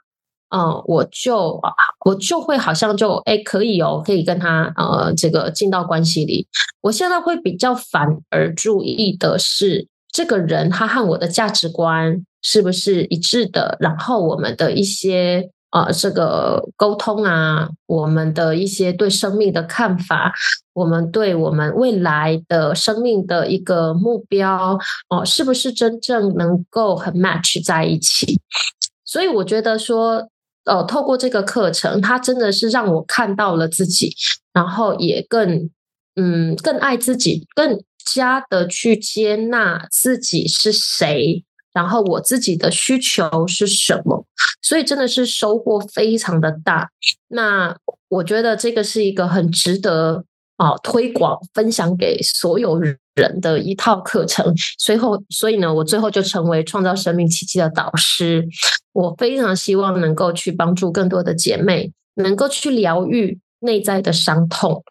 [0.50, 1.60] 嗯，我就
[2.04, 6.46] 我就会好像就哎可以哦，可以跟他呃这个进到关系里。
[6.80, 15.50] 我现在会比较反而注意的是，这个人他和我的价值观是不是一致的，然后我们的一些。
[15.70, 20.32] 啊，这个沟通啊，我们的一些对生命的看法，
[20.72, 24.78] 我们对我们未来的生命的一个目标，
[25.10, 28.40] 哦，是不是真正能够很 match 在一起？
[29.04, 30.26] 所以我觉得说，
[30.68, 34.14] 呃，透过这个课程，它真的是让我看到了自己，
[34.52, 35.70] 然后也更
[36.14, 41.44] 嗯，更爱自己，更加的去接纳自己是谁。
[41.72, 44.26] 然后我自己的需求是什么？
[44.62, 46.90] 所以真的是收获非常的大。
[47.28, 47.76] 那
[48.08, 50.24] 我觉得这个是一个很值得
[50.58, 54.54] 啊推广、分享给所有人的一套课程。
[54.78, 58.46] 随后，所以呢，我最后就成为创造生命奇迹的导师。
[58.92, 64.84] 我非常希望能够去帮助更多的姐妹，能够去疗愈内在的伤痛。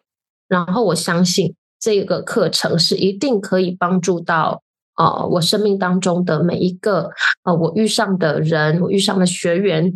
[0.48, 4.62] 然后我相信这个课程是一定可以帮助到。
[4.94, 7.08] 啊，我生命当中的每一个
[7.44, 9.92] 呃，我遇上的人，我遇上的学员，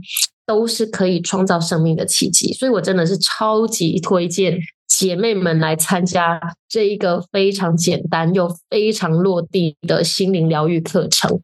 [0.46, 2.52] 都是可以创造生命的奇迹。
[2.52, 4.56] 所以我真的是超级推荐
[4.94, 11.40] 姐妹们来参加这一个非常简单又非常落地的心灵疗愈课程。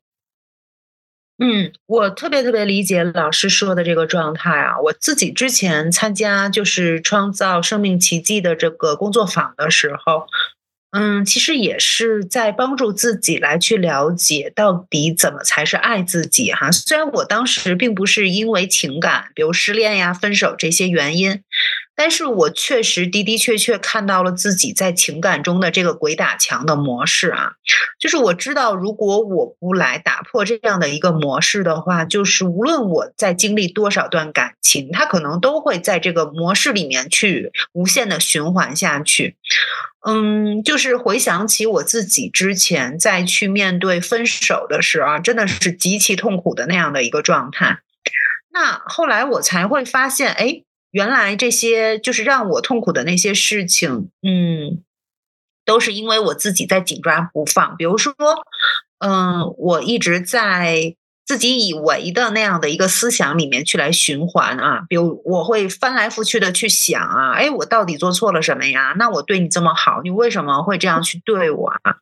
[1.39, 4.79] 嗯，我特别特别理解老师说的这个状态啊。
[4.81, 10.27] 我自己之前参加就是创造生命奇迹的这个工作坊的时候。
[10.91, 16.71] 嗯，其实也是在帮助自己来去了解到底怎么才是爱自己哈。
[16.73, 21.43] 虽然我当时并不是因为情感，比如失恋呀、分手这些原因。
[21.99, 27.55] 但是我确实的的确确看到了自己在情感中的这个鬼打墙的模式啊，
[27.99, 39.35] 就是我知道，如果我不来打破这样的一个模式的话，就是无论我在经历多少段感情，它可能都会在这个模式里面去无限的循环下去。
[40.07, 47.81] 嗯，就是回想起我自己之前在去面对分手的时候，真的是极其痛苦的那样的一个状态。
[48.53, 50.63] 那后来我才会发现，哎。
[50.99, 54.83] 原来这些就是让我痛苦的那些事情，嗯，
[55.65, 57.77] 都是因为我自己在紧抓不放。
[57.77, 58.13] 比如说，
[58.99, 64.87] 嗯，我一直在自己以为的那样的一个思想里面去来循环啊。
[64.89, 68.97] 比如，我会翻来覆去的去想啊，哎，我到底做错了什么呀？
[68.99, 71.99] 那我对你这么好，你为什么会这样去对我啊？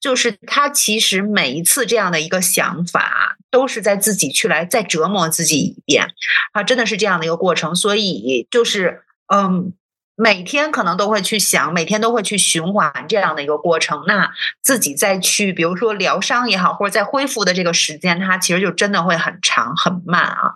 [0.00, 6.08] 就是他其实每一次这样的一个想法，都是在自己去来再折磨自己一遍，
[6.52, 7.74] 啊，真的是这样的一个过程。
[7.74, 9.72] 所以就是嗯，
[10.14, 14.04] 每天可能都会去想，每天都会去循环这样的一个过程。
[14.06, 14.30] 那
[14.62, 20.52] 自己再去，比如说疗伤也好，或者在恢复的这个时间，它其实就真的会很长很慢啊。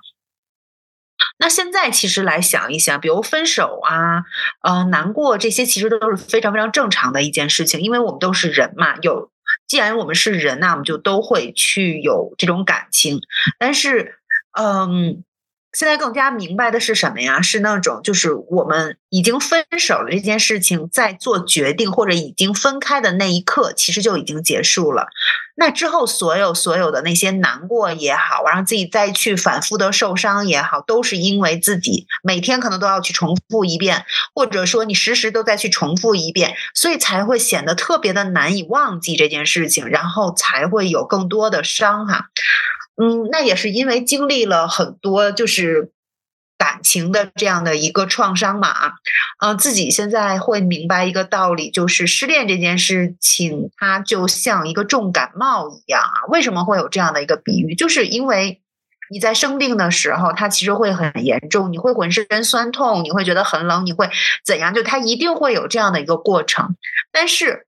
[1.38, 4.24] 那现在其实来想一想，比如分手啊，
[4.62, 8.96] 呃，难过这些，其实都是非常非常正常的一件事情，因为我们都是人嘛。
[9.02, 9.30] 有，
[9.66, 13.20] 既然我们是人，那我们就都会去有这种感情。
[13.59, 14.16] 但是，
[14.59, 15.24] 嗯。
[15.72, 17.40] 现在更加明白的是什么呀？
[17.40, 25.06] 是那种就是我们已经分手了这件事情，在做决定或者已经分开的那一刻，其实就已经结束了。
[25.56, 42.30] 那之后所有所有的那些难过也好，让自己再去反复的受伤也好，都是因为自己每天可能都要去重复一遍，或者说你时时都在去重复一遍，所以才会显得特别的难以忘记这件事情，然后才会有更多的伤哈。
[43.00, 45.90] 嗯，那也是因为经历了很多就是
[46.58, 48.74] 感情的这样的一个创伤嘛，
[49.40, 56.28] 嗯，自己现在会明白一个道理，就是失恋这件事情，它就像一个重感冒一样啊。
[56.28, 57.74] 为什么会有这样的一个比喻？
[57.74, 58.60] 就是因为
[59.10, 64.10] 你在生病的时候，它其实会很严重，你会浑身酸痛，你会觉得很冷，你会
[64.44, 64.74] 怎样？
[64.74, 66.76] 就它一定会有这样的一个过程，
[67.10, 67.66] 但是。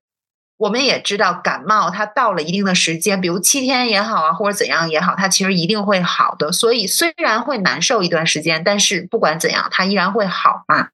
[0.57, 6.51] 我们也知道，感冒它到了一定的时间，比如七天也好啊，或者怎样也好，它其实一定会好的。
[6.51, 10.89] 所以虽然会难受一段时间，但是不管怎样，它依然会好嘛。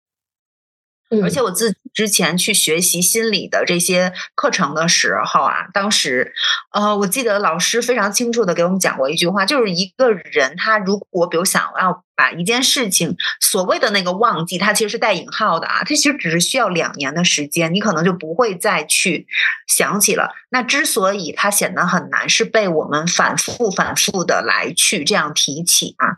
[1.23, 6.35] 而且我自己之前去学习心理的这些课程的时候啊，当时
[6.71, 19.25] 呃，我记得老师非常清楚的给我们讲过一句话，就是一个人他如果比如想要把一件事情所谓的那个忘记，它其实是带引号的啊，它其实只是需要两年的时间，你可能就不会再去
[19.67, 20.33] 想起了。
[20.49, 26.17] 那之所以它显得很难，是被我们反复、反复的来去这样提起啊，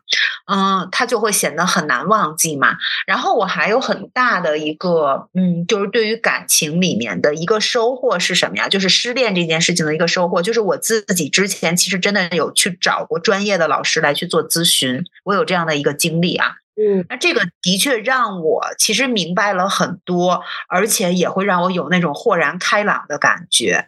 [0.52, 2.78] 嗯，它就会显得很难忘记嘛。
[3.06, 8.68] 然后我还有很大的一个，嗯，就是对于感情里面的一个收获是什么呀？
[8.68, 16.56] 就是失恋这件事情的一个收获，就是我自己之前其实真的有去找过专业的老师来去做咨询，我有这样的一个经历啊。
[16.76, 23.86] 嗯，那这个的确让我其实明白了很多，而且也会让我有那种豁然开朗的感觉。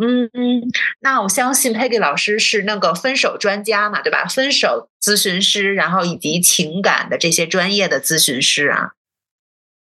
[0.00, 0.62] 嗯嗯，
[1.00, 4.26] 那我相信 Peggy 老师是那个分手专家嘛，对吧？
[4.26, 8.90] 分手咨询师，然后以及情感的这些专业的咨询师啊。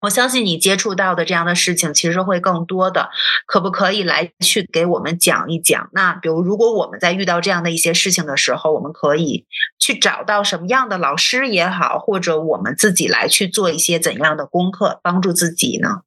[0.07, 3.11] 我相信你接触到的这样的事情其实会更多的，
[3.45, 5.91] 可不可以来去给我们讲一讲？
[5.93, 9.45] 那比如，如果我们在遇到这样的一些事情的时候，我们可以
[9.79, 16.03] 去找到什么样的老师也好，或者我们自己来去做一些怎样的功课，帮助自己呢？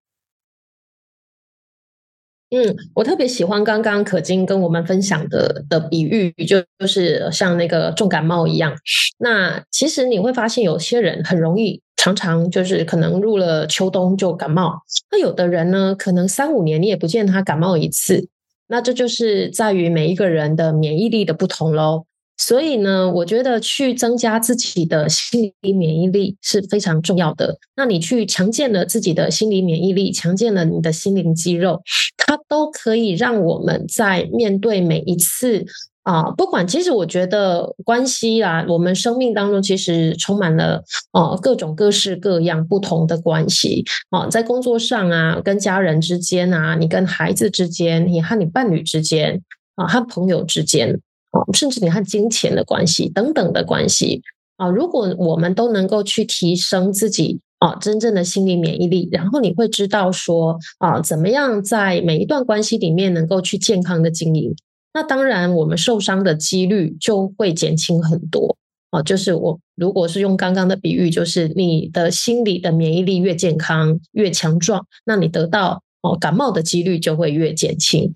[2.52, 8.76] 嗯，我特别喜欢刚刚可金跟我们分享的的比喻，就就是像那个重感冒一样。
[9.20, 14.82] 那其实你会发现，有些人很容易，常常就是可能入了秋冬就感冒。
[15.12, 18.30] 那有的人呢，可能三五年你也不见他感冒一次。
[18.70, 22.06] 那这就是在于每一个人的免疫力的不同喽。
[22.38, 27.58] 所以呢，我觉得去增加自己的心理免疫力是非常重要的。
[27.76, 31.82] 那你去强健了自己的心理免疫力，强健了你的心灵肌肉，
[32.16, 35.66] 它都可以让我们在面对每一次
[36.10, 49.40] 啊，不管其实我觉得关系啊，我们生命当中其实充满了哦各种各式各样不同的关系啊，在工作上啊，跟家人之间啊，你跟孩子之间，你和你伴侣之间
[49.76, 51.00] 啊，和朋友之间。
[51.32, 54.24] 啊，甚至你和金钱的关系等等的关系
[54.58, 64.56] 啊，如果我们都能够去提升自己啊真正的心理免疫力，然后你会知道说啊，怎么样在每一段关系里面能够去健康的经营，
[65.00, 68.58] 那当然我们受伤的几率就会减轻很多
[68.92, 69.02] 啊。
[69.02, 78.12] 就是我如果是用刚刚的比喻，就是你的心理的免疫力越健康越强壮，那你得到哦感冒的几率就会越减轻。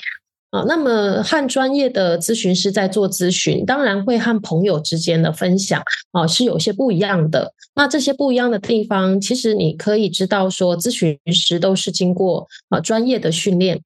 [0.49, 5.81] 啊，那么和专业的咨询师在做咨询，当然会和朋友之间的分享
[6.11, 7.53] 啊是有些不一样的。
[7.75, 13.81] 那这些不一样的地方，其实你可以知道说，咨询师都是经过啊专业的训练，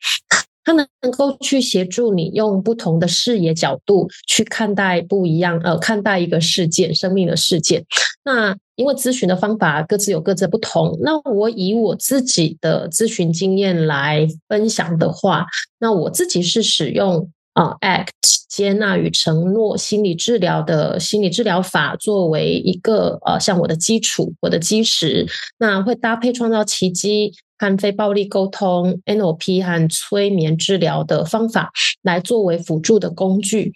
[0.68, 0.86] 他能
[1.18, 7.86] 够去协助你用不同的视野角度去看待不一样呃看待一个事件，生命的事件。
[8.26, 15.46] 那因为咨询的方法各自有各自的不同，那我以我自己的咨询经验来分享的话，
[15.80, 18.10] 那我自己是使用啊 ACT
[18.50, 25.26] 接纳与承诺心理治疗的心理治疗法作为一个呃像我的基础，我的基石，
[25.60, 33.74] 那会搭配创造奇迹和非暴力沟通 NLP 和催眠治疗的方法来作为辅助的工具。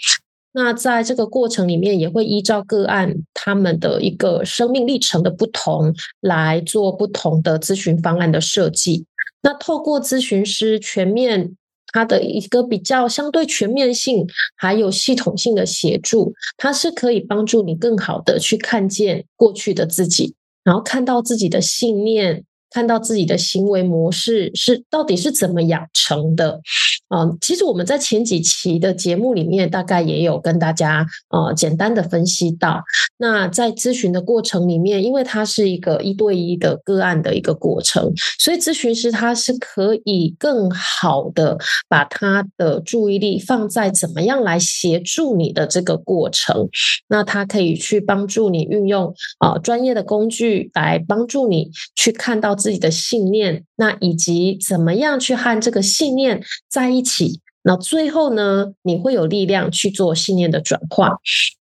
[0.53, 9.05] 那在这个过程里面，也会依照个案他们的一个生命历程的不同，来做不同的咨询方案的设计。
[9.43, 11.55] 那透过咨询师全面
[11.93, 14.27] 他的一个比较相对全面性，
[14.57, 22.43] 还有系统性的协助，它是可以帮助你更好的去看见过去的自己，然后看到自己的信念。
[22.71, 26.61] 看到自己的行为模式是到底是怎么养成的
[27.09, 27.27] 啊？
[27.41, 32.81] 其实我们在前几期的节目里面，大概也有跟大家呃简单的分析到。
[33.17, 41.57] 那在咨询的过程里面，因为它是一个一对一的个案的一个过程，所以咨询师他是可以更好的
[41.89, 46.69] 把他的注意力放在怎么样来协助你的这个过程。
[47.09, 52.55] 那他可以去帮助你运用啊专业的工具来帮助你去看到。
[52.61, 57.41] 自己的信念，那以及怎么样去和这个信念在一起？
[57.63, 61.17] 那最后呢，你会有力量去做信念的转化。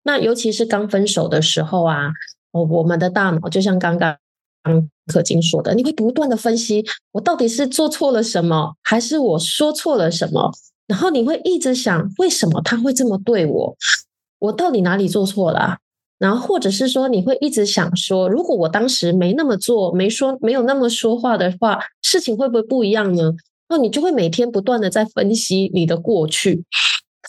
[0.02, 2.12] 那尤其是刚分手的时候啊，
[2.52, 4.16] 哦，我们的大脑就像刚刚
[5.06, 10.50] 可金说的，你会不断的分析，我到底是做错了什么，还是我说错了什么？
[10.86, 13.76] 然后你会一直想，为什么他会这么对我？
[14.40, 15.78] 我到底哪里做错了？
[16.18, 23.32] 然后，或者是说，你会一直想说，如果我当时没那么做，没说，没有那么说话的话，事情会不会不一样呢？
[23.68, 26.64] 那你就会每天不断的在分析你的过去。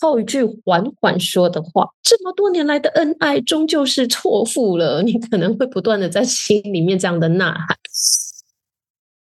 [0.02, 5.04] 套一句缓缓说的话，这么多年来的恩爱终究是错付了。
[5.04, 7.78] 你可能会不断的在心里面这样的呐喊。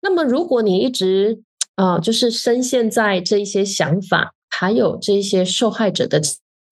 [0.02, 1.42] 那么，如果你一直
[1.76, 6.20] 啊，就是深陷在这一些想法，还有这些受害者的。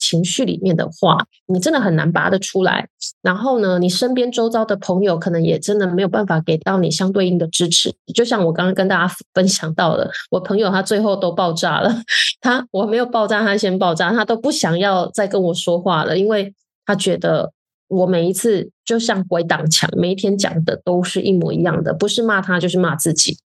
[0.02, 2.90] 情绪里面的话，你真的很难拔得出来。
[3.22, 7.94] 然后呢，你身边周遭的朋友可能也真的没有办法给到你相对应的支持。
[8.14, 11.90] 就像我刚刚跟大家分享到的，我朋友他最后都爆炸了，
[12.42, 16.54] 他我没有爆炸，他先爆炸，他都不想要再跟我说话了，因为
[16.86, 17.54] 他觉得
[17.88, 23.38] 我每一次就像鬼挡墙，每一天讲的都是一模一样的，不是骂他就是骂自己。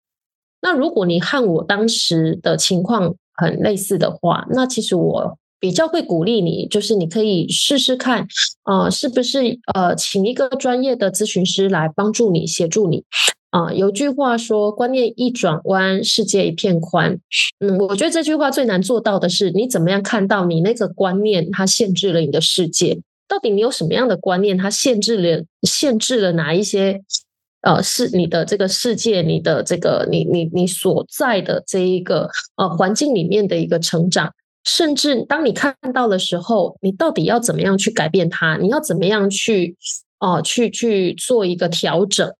[0.62, 8.28] 那如果你和我当时的情况很类似的话，那其实我比较会鼓励你，就是你可以试试看，
[8.64, 13.02] 呃，是不是呃，请一个专业的咨询师来帮助你、协助你。
[13.48, 17.18] 啊，有句话说：“观念一转弯，世界一片宽。”
[17.64, 23.00] 嗯，我觉得这句话最难做到的是，你怎么样看到你那个观念，它限制了你的世界？
[23.26, 27.00] 到底你有什么样的观念，它限制了、限制了哪一些？
[27.62, 34.30] 呃，是你的这个世界，你的这个你你你所在的这一个呃环境里面的一个成长，
[34.64, 38.56] 甚至当你看到的时候，你到底要怎么样去改变它？
[38.56, 39.76] 你要怎么样去
[40.18, 42.32] 哦去去做一个调整？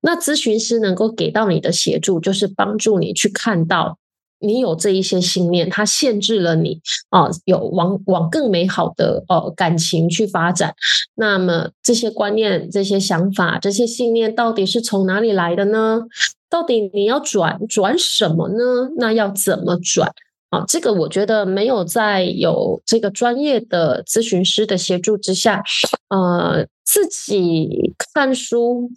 [0.00, 3.98] 那咨询师能够给到你的协助，就是帮助你去看到。
[4.40, 6.80] 你有这一些信念，它限制了你
[7.10, 10.74] 哦，有往往更美好的呃感情去发展。
[11.16, 16.02] 那么这些观念、这些想法、这些信念到底是从哪里来的呢？
[16.48, 18.90] 到底你要转转什么呢？
[18.98, 20.14] 那要怎么转
[20.50, 20.64] 啊？
[20.66, 25.62] 这个我觉得没有在有这个专业的咨询师的协助之下，
[26.08, 28.90] 呃，自己看书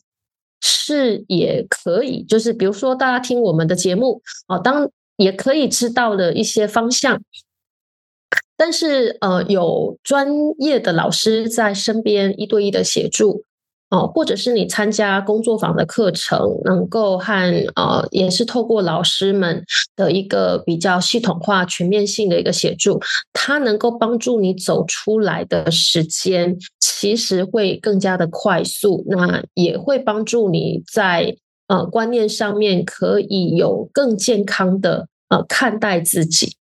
[0.62, 2.24] 是也可以。
[2.24, 7.22] 就是比如说，大家听我们的节目啊，当也可以知道的一些方向，
[8.56, 10.28] 但是呃，有专
[10.60, 13.43] 业的老师在身边一对一的协助
[13.92, 19.64] 哦，或者是你参加工作坊的课程，能够和呃，也是透过老师们
[19.96, 23.00] 的一个比较系统化、全面性的一个协助，
[23.34, 31.36] 它能够帮助你走出来的时间，其实会更加的快速，那也会帮助你在
[31.68, 35.08] 呃观念上面可以有更健康的。
[35.32, 36.58] 呃，看待自己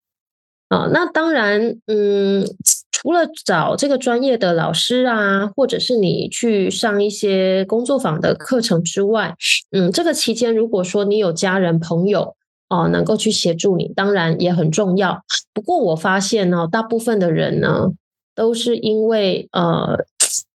[0.68, 2.44] 啊，那当然，嗯，
[2.90, 9.36] 除了找这个专业的老师啊，或者是你去上一些工作坊的课程之外，
[9.70, 12.34] 嗯，这个期间如果说你有家人朋友
[12.68, 15.22] 哦，能够去协助你，当然也很重要。
[15.54, 17.92] 不过我发现呢，大部分的人呢，
[18.34, 19.96] 都是因为呃，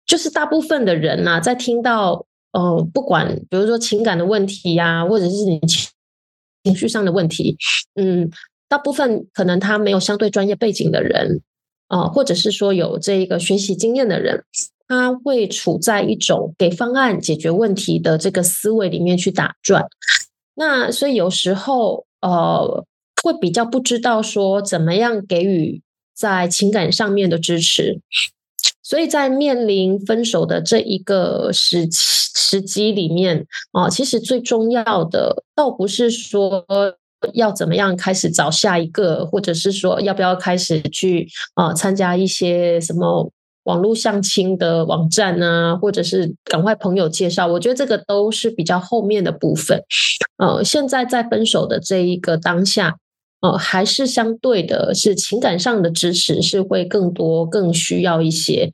[0.07, 5.61] 就是大部分的人呢，在听到呃，不管比如说情感的问题呀，或者是你。
[6.65, 7.57] 情绪上的问题，
[7.95, 8.29] 嗯，
[8.69, 11.43] 大部分可能他没有相对专业背景的人，
[11.89, 14.45] 啊，或者是说有这个学习经验的人，
[14.89, 19.87] 他会处在一种给方案解决问题的这个思维里面去打转。
[20.55, 22.85] 那所以有时候，呃，
[23.23, 25.83] 会比较不知道说怎么样给予
[26.15, 28.01] 在情感上面的支持。
[28.83, 36.65] 所以在面临分手的这一个时时机里面啊，其实最重要的倒不是说
[37.35, 43.31] 要怎么样开始找下一个，或者是说要不要开始去啊参加一些什么
[43.65, 47.47] 网络相亲的网站啊，或者是赶快朋友介绍。
[47.47, 49.83] 我觉得这个都是比较后面的部分。
[50.39, 52.97] 呃，现在在分手的这一个当下，
[53.41, 58.71] 呃，还是相对的是情感上的支持是会更多、更需要一些。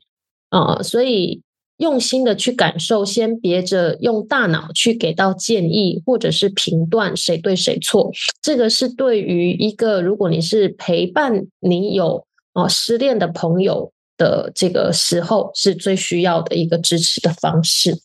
[0.49, 1.41] 啊，所以
[1.77, 8.11] 用心的去感受，先别着用大脑去给到建议，或者是评断谁对谁错。
[8.41, 17.99] 这个是对于一个如果你是陪伴你有啊失恋的朋友的这个时候，是最需要的一个支持的方式。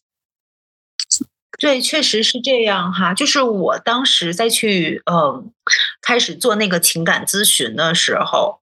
[1.60, 3.12] 对，确实是这样哈。
[3.12, 5.52] 就是我当时在去嗯
[6.00, 8.58] 开始做那个情感咨询的时候。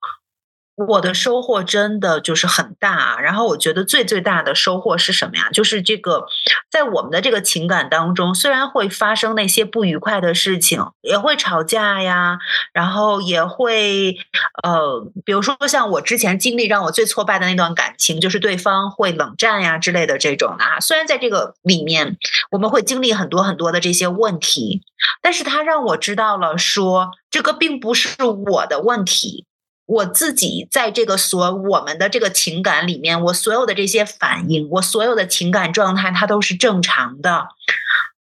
[0.76, 5.48] 我的收获真的就是很大，然后我觉得最最大的收获是什么呀？
[5.50, 6.26] 就是这个，
[6.70, 12.38] 在我们的这个情感当中，虽然会发生那些不愉快的事情，也会吵架呀，
[12.74, 14.18] 然后也会
[14.62, 20.78] 呃，比如说像我之前经历让我最挫败的那段感情，就是对方会冷战呀之类的这种啊。
[20.80, 22.18] 虽然在这个里面
[22.50, 24.82] 我们会经历很多很多的这些问题，
[25.22, 29.46] 但是他让我知道了说，这个并不是我的问题。
[29.86, 37.46] 我自己在这个所我们的这个情感里面，我所有的这些反应，我所有的情感状态，它都是正常的。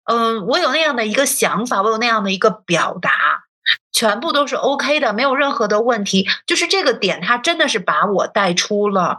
[0.05, 3.45] 嗯，我有那样的一个想法，我有那样的一个表达，
[3.93, 6.29] 全部都是 OK 的，没有任何的问题。
[6.45, 9.19] 就是这个点，它真的是把我带出了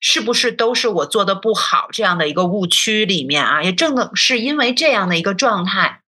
[0.00, 3.62] 是不是都是我做的不好这样的一个误区里面啊？
[3.62, 6.00] 也正是因为这样的一个状态。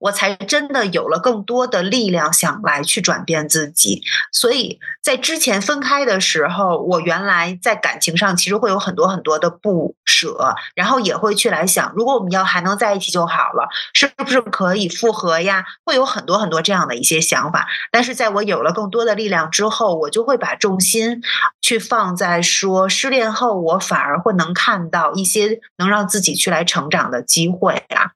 [0.00, 4.02] 我才真的有了更多的力量，想来去转变自己。
[4.32, 15.64] 所以在之前分开的时候，我原来在感情上其实会有很多很多的不舍，然后也会去来想，如果我们要还能在一起就好了，是不是可以复合呀？
[15.84, 17.66] 会有很多很多这样的一些想法。
[17.90, 21.22] 但是在我有了更多的力量之后，我就会把重心
[21.60, 28.12] 去放在说，失恋后我反而会能看到一些能让自己去来成长的机会啊。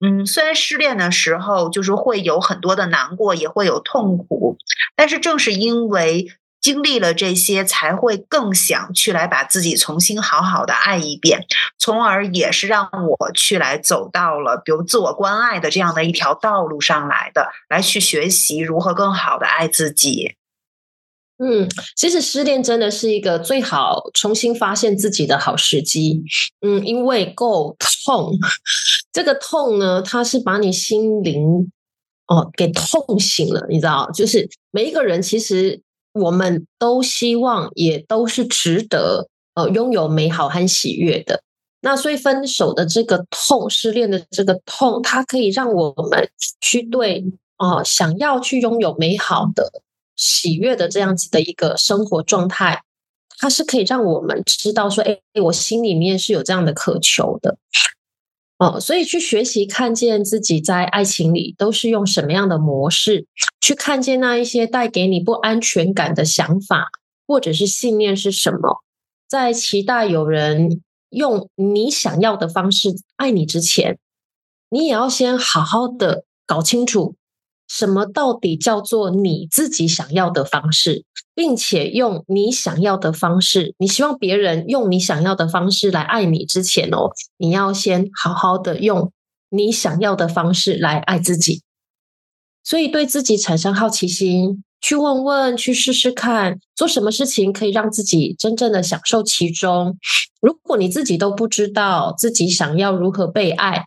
[0.00, 4.56] 嗯，虽然失恋的时候就是会有很多的难过，也会有痛苦，
[4.94, 6.28] 但是正是因为
[6.60, 11.46] 经历了这些，才会更想去来把自己重新好好的爱一遍，
[11.78, 12.88] 从而也是让
[13.18, 20.36] 我去来走到了比如自我关爱的这样的一条道路上来的，来去学习如何更好的爱自己。
[21.38, 26.20] 嗯，其实失恋真的是一个最好重新发现自己的好时机。
[26.62, 28.32] 嗯，因为够痛，
[29.12, 31.70] 这个痛呢，它是把你心灵
[32.26, 34.10] 哦给痛醒了，你知道？
[34.12, 35.80] 就是每一个人，其实
[36.12, 41.42] 我们都希望，也都是值得呃拥有美好和喜悦的。
[41.80, 46.28] 那所以分手的这个痛，失恋的这个痛，它可以让我们
[46.60, 47.24] 去对
[47.58, 49.70] 哦想要去拥有美好的。
[50.18, 52.82] 喜悦的这样子的一个生活状态，
[53.38, 57.56] 它是可以让我们知道说，哎，我心里面是有这样的渴求的，
[58.58, 63.26] 哦，所以去学习看见自己在爱情里都是用什么样的模式，
[63.60, 66.88] 去看见那一些带给你不安全感的想法
[67.26, 68.82] 或者是信念是什么，
[69.28, 73.98] 在期待有人用你想要的方式爱你之前，
[74.68, 77.14] 你也要先好好的搞清楚。
[77.68, 81.04] 什么到底叫做你自己想要的方式，
[81.34, 89.12] 并且用你想要的方式，你希望别人用你想要的方式来爱你之前哦，你要先好好的用
[89.50, 91.62] 你想要的方式来爱自己。
[92.64, 99.96] 所以对自己产生好奇心，去问问，去试试看，做什么事情可以让自己真正的享受其中。
[100.40, 103.86] 如果你自己都不知道自己想要如何被爱，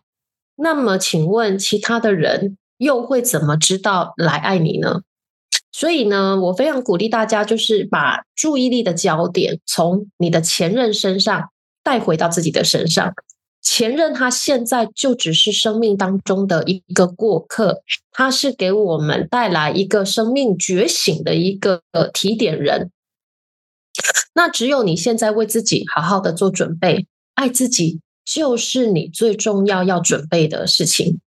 [0.56, 2.56] 那么请问其他的人？
[2.82, 5.02] 又会怎么知道来爱你呢？
[5.70, 11.50] 所以呢，我非常鼓励大家，就是把注意力的焦点从你的前任身上
[11.82, 13.14] 带回到自己的身上。
[13.62, 22.90] 前任他现在就只是生命当中的一个过客，他是给我们带来一个生命觉醒的一个提点人。
[24.34, 31.20] 那只有你现在为自己好好的做准备，爱自己就是你最重要要准备的事情。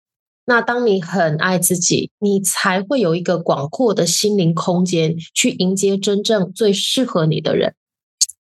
[0.46, 7.74] 那当你很爱自己，你才会有一个广阔的心灵空间去迎接真正最适合你的人。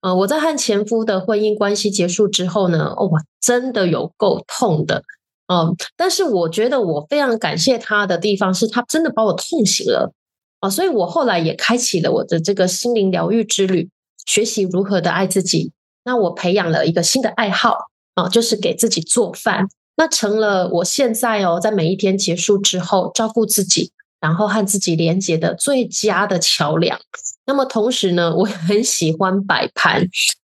[0.01, 5.03] 呃，我在和前夫的婚姻关系结束之后呢，哦，我真的有够痛的，
[5.47, 10.12] 嗯，但是我觉得我非常感谢他的地方是他真的把我痛醒了
[10.61, 13.90] 啊，所以我后来也开启了我的这个心灵疗愈之旅，
[14.26, 15.72] 学习如何的爱自己。
[16.05, 17.76] 那我培养了一个新的爱好
[18.14, 19.68] 啊，就是给自己做饭。
[19.95, 26.99] 那成了我现在哦，在每一天结束之后，照顾自己，然后和自己连接的最佳的桥梁。
[27.45, 30.09] 那么同时呢，我很喜欢摆盘，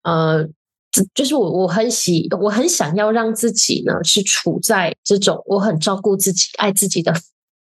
[0.02, 0.46] 呃，
[1.14, 7.12] 就是我我很喜，我很想要让自己呢是处在这种我很照顾自己、爱自己的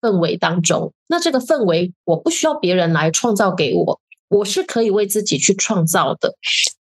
[0.02, 0.92] 氛围当中。
[1.06, 6.34] 那这个氛围，我不需要别人来创造给我，我是可以为自己去创造的。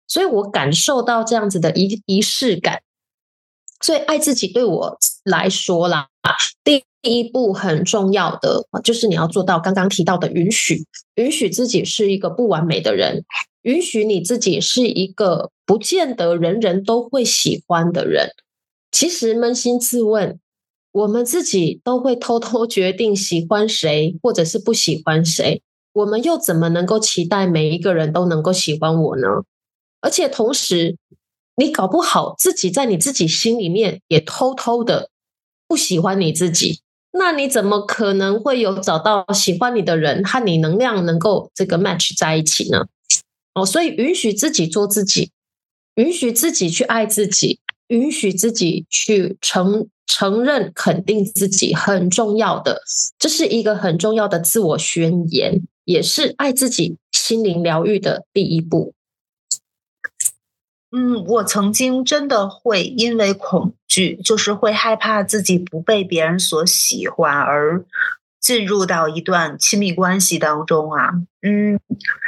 [0.07, 2.81] 所以我感受到这样子的仪仪式感。
[3.84, 6.07] 所以爱自己对我来说啦，
[6.63, 13.25] 第一步很重要的就是你要做到刚刚提到的允许，允许自己是一个不完美的人，
[13.63, 18.29] 允许你自己是一个不见得人人都会喜欢的人。
[18.89, 20.39] 其实扪心自问，
[20.93, 25.61] 我们自己都会偷偷决定喜欢谁或者是不喜欢谁，
[25.91, 29.27] 我们又怎么能够期待每一个人都能够喜欢我呢？
[29.99, 30.95] 而且同时。
[31.56, 35.10] 你搞不好自己在你自己心里面也偷偷的
[35.68, 36.82] 不喜欢你自己，
[37.12, 42.86] 那你怎么可能会有找到喜欢你的人和你能量能够这个 match 在一起呢？
[43.54, 45.32] 哦，所以允许自己做自己，
[45.95, 52.82] 允许自己去爱自己，允许自己去承承认肯定自己很重要的，
[53.20, 58.93] 这是一个很重要的自我宣言，也是爱自己心灵疗愈的第一步。
[60.95, 67.83] 嗯，我曾经真的会因为恐惧，就是会害怕自己不被别人所喜欢而
[68.39, 71.13] 进入到一段亲密关系当中啊。
[71.41, 71.79] 嗯，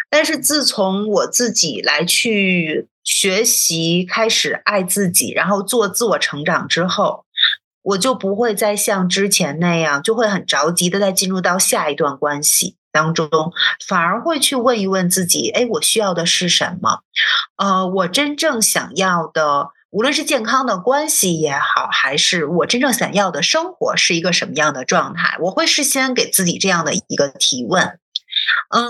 [0.09, 7.25] 但是自从我自己来去学习，开始爱自己，然后做自我成长之后，
[7.83, 13.27] 我就不会再像之前那样，就会很着急的再进入到下一段关系当中，
[13.85, 17.01] 反而会去问一问自己：哎，我需要的是什么？
[17.57, 25.35] 呃，我真正想要的，无论是健康的关系也好，还是我真正想要的生活是一个什么样的状态？
[25.41, 27.99] 我会事先给自己这样的一个提问。
[28.69, 28.83] 嗯，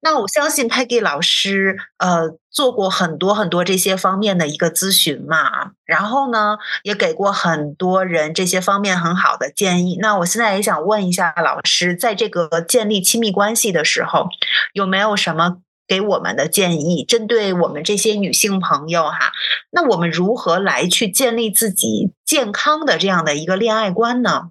[0.00, 9.98] 那我相信 Peggy 老师，呃，做过很多很多这些方面的一个咨询嘛，然后呢，也给过很多人这些方面很好的建议。
[10.00, 14.28] 那我现在也想问一下老师，在这个建立亲密关系的时候，
[14.72, 17.04] 有没有什么给我们的建议？
[17.04, 19.32] 针对我们这些女性朋友哈，
[19.72, 24.44] 那我们如何来去建立自己健康的这样的一个恋爱观呢？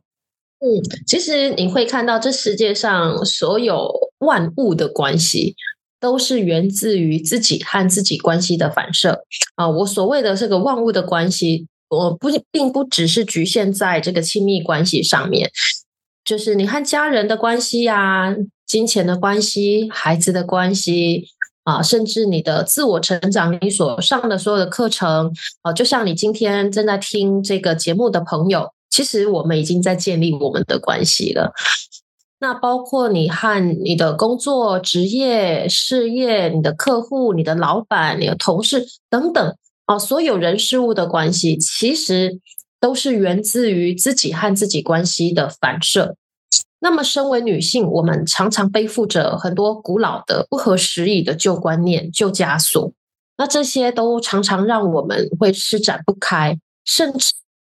[0.60, 5.56] 嗯，其实你会看到，这世界上所有万物的关系，
[6.00, 9.24] 都是源自于自己和自己关系的反射
[9.56, 9.68] 啊。
[9.68, 15.50] 我所谓的这个万物的关系，我不并不只是局限在这个亲密关系上面，
[16.24, 18.36] 就是你和家人的关系呀、
[18.66, 21.28] 金钱的关系、孩子的关系
[21.64, 25.32] 啊，甚至你的自我成长，你所上的所有的课程
[25.62, 28.72] 啊，就像你今天正在听这个节目的朋友。
[28.92, 31.52] 其实我们已经在建立我们的关系了。
[32.38, 39.56] 那包括你和你的工作、职业、事业、你的客户、你的老板、你的同事等等
[39.86, 42.40] 啊，所有人事物的关系，其实
[42.80, 46.18] 都是源自于自己和自己关系的反射。
[46.80, 52.92] 那么，身为女性，我们常常背负着很多古老的、不合时宜的旧观念、旧枷锁。
[53.38, 57.34] 那这些都常常让我们会施展不开，甚至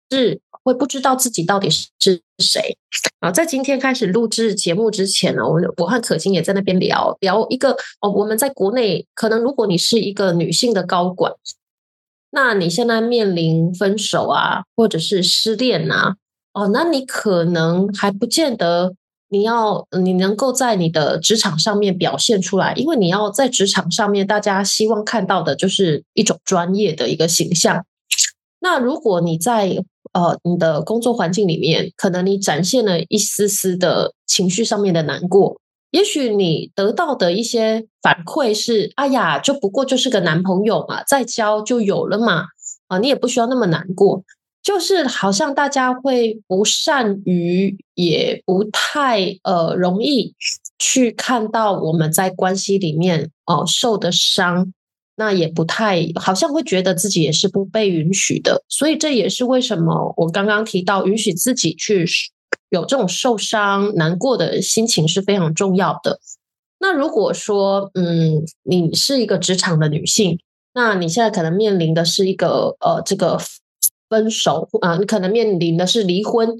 [0.10, 0.41] 是。
[0.68, 2.78] 会不知道自己到底是谁
[3.22, 3.32] 啊？
[3.32, 8.11] 在今天开始录制节目之前呢，我我和可心也在那边聊聊一个哦。
[8.11, 11.32] 我们在国内，可能如果你是一个女性的高管，
[12.32, 16.18] 那你现在面临分手啊，或者是失恋啊，
[16.51, 18.93] 哦，那你可能还不见得
[19.30, 27.86] 你要你能够在你的职场上面表现出来，因为你要在职场上面，大家希望看到的就是一种专业的一个形象。
[28.59, 29.84] 那如果你在
[30.14, 35.60] 呃，你的工作环境里面，可能你展现了一丝丝的情绪上面的难过，
[35.91, 42.45] 也许你得到的一些反馈是：哎呀，就不过就是个男朋友嘛，再交就有了嘛，
[42.88, 44.24] 啊，你也不需要那么难过。
[44.64, 50.36] 就是好像大家会不善于，也不太呃容易
[50.78, 54.74] 去看到我们在关系里面哦受的伤。
[55.20, 62.05] 那也不太，好像会觉得自己也是不被允许的，所以这也是为什么我刚刚提到允许自己去
[62.70, 66.20] 有这种受伤、难过的心情是非常重要的。
[66.80, 70.38] 那如果说，嗯，你是一个职场的女性，
[70.76, 73.39] 那你现在可能面临的是一个呃，这个
[74.07, 76.55] 分手啊，你可能面临的是离婚。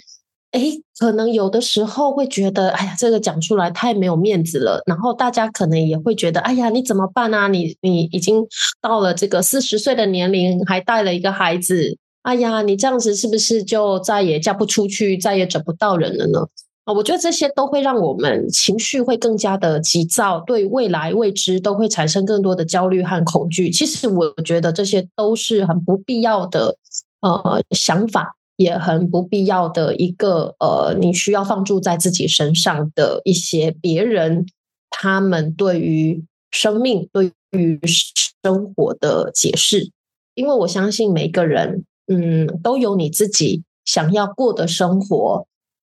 [0.52, 0.62] 哎，
[0.98, 4.82] 可能有的时候会觉得，哎呀，这个讲出来太没有面子了。
[4.86, 7.48] 然后大家可能也会觉得，哎呀，你怎么办啊？
[7.50, 8.45] 你你已经
[8.82, 16.48] 到了这个四十岁的年龄，还带了一个孩子，哎呀，你这样子是不是就再也嫁不出去，再也找不到人了呢？
[16.86, 23.70] 啊，我觉得这些都会让我们情绪会更加的急躁，对未来未知都会产生更多的焦虑和恐惧。
[23.70, 26.78] 其实我觉得这些都是很不必要的
[27.20, 28.36] 呃想法。
[28.58, 34.45] 也很不必要的一个呃，你需要放住在自己身上的一些别人
[34.89, 37.80] 他们对于生命、对于
[38.43, 39.91] 生活的解释，
[40.34, 45.45] 因为我相信每个人嗯都有你自己想要过的生活，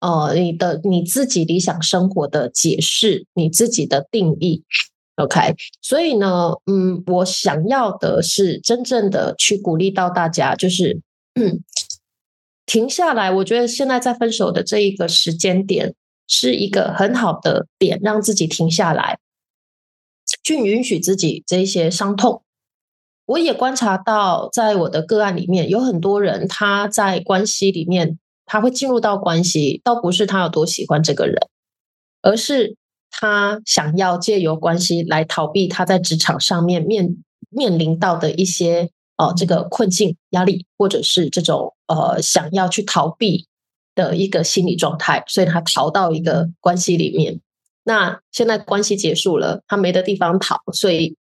[0.01, 4.63] 呃，你的你自己理想生活的解释，你自己的定义
[5.15, 10.99] ，OK，所以呢，嗯，我想要的是真正的去鼓励到大家，就是
[11.35, 11.63] 嗯。
[12.69, 15.95] 停下来，我觉得现在在分手的这一个时间点
[16.27, 19.17] 是一个很好的点，让自己停下来，
[20.43, 22.43] 去允许自己这些伤痛。
[23.25, 31.35] 我也观察到，在我的个案里面，有很多人他在关系里面，他会进入到关系，倒不是他有多喜欢这个人，
[32.21, 32.75] 而是
[33.09, 37.17] 他想要借由关系来逃避他在职场上面面
[37.49, 38.91] 面临到的一些。
[39.19, 43.45] 哦，这个困境、压力，或者是这种呃想要去逃避
[43.93, 47.41] 的一个心理状态，所以他逃到一个关系里面。
[47.83, 51.17] 那现在关系结束了，他没的地方逃，所以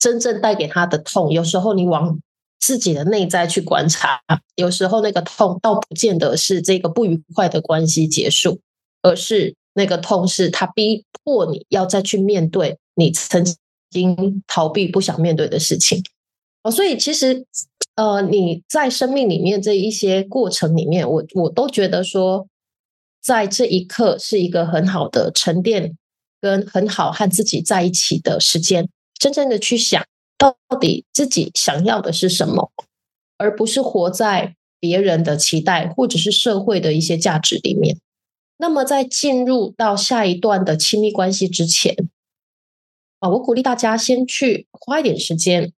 [0.00, 2.18] 真正带给他的痛，有时候你往
[2.58, 4.20] 自己的内在去观察，
[4.56, 8.58] 有时候那个痛倒不见得是这个不愉快的关系结束，
[9.00, 13.44] 而是那个痛是他逼迫你要再去面对你曾
[13.90, 16.02] 经逃避不想面对的事情。
[16.70, 17.46] 所以其实，
[17.94, 22.46] 呃，你在生命里面这一些过程里面，我我都觉得说，
[23.20, 25.96] 在这一刻是一个很好的沉淀，
[26.40, 28.88] 跟很好和自己在一起的时间，
[29.18, 30.04] 真正的去想
[30.36, 32.70] 到底自己想要的是什么，
[33.36, 37.98] 而不是活在别人的期待或者是社会的一些价值里面。
[38.58, 42.08] 那么，在进入到下一段的亲密关系之前，
[43.20, 45.72] 啊，我鼓励大家先去花一点时间。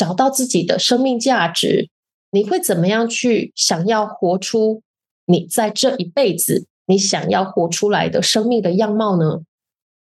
[0.00, 1.90] 找到自己的生命价值，
[2.30, 4.82] 你会怎么样去想要活出
[5.26, 9.42] 你在这一辈子你想要活出来的生命的样貌呢？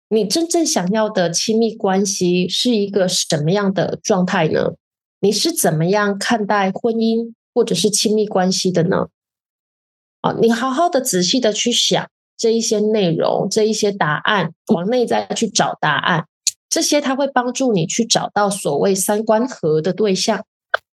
[0.07, 4.75] 你真正想要的亲密关系是一个什么样的状态呢？
[5.19, 9.07] 你是怎么样看待婚姻或者是亲密关系的呢？
[10.21, 16.25] 啊，你好好的仔细的去想这一些内容，这一些答案，往内在去找答案。
[16.69, 20.45] 这些它会帮助你去找到所谓三观合的对象。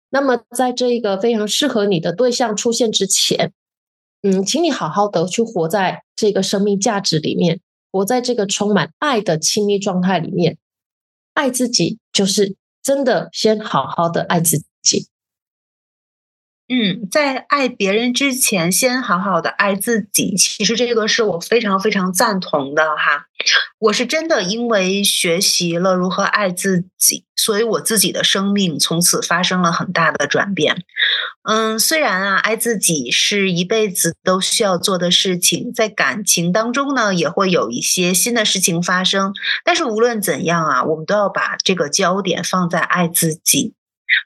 [0.09, 3.53] 那么，在这一个非常适合你的对象出现之前，
[4.23, 7.61] 嗯，请你好好的去活在这个生命价值里面，
[7.93, 10.59] 活在这个充满爱的亲密状态里面。
[11.35, 15.07] 爱自己，就是真的先好好的爱自己。
[16.69, 20.35] 嗯，在爱别人之前，先好好的爱自己。
[20.37, 23.27] 其实这个是我非常非常赞同的哈。
[23.79, 30.83] 我是真的因为学习了如何爱自己，所以我自己的生命从此发生了很大的转变。
[31.45, 39.33] 嗯，虽然啊，爱自己是一辈子都需要做的事情，在感情当中呢，也会有一些新的事情发生。
[39.63, 43.75] 但是无论怎样啊，我们都要把这个焦点放在爱自己。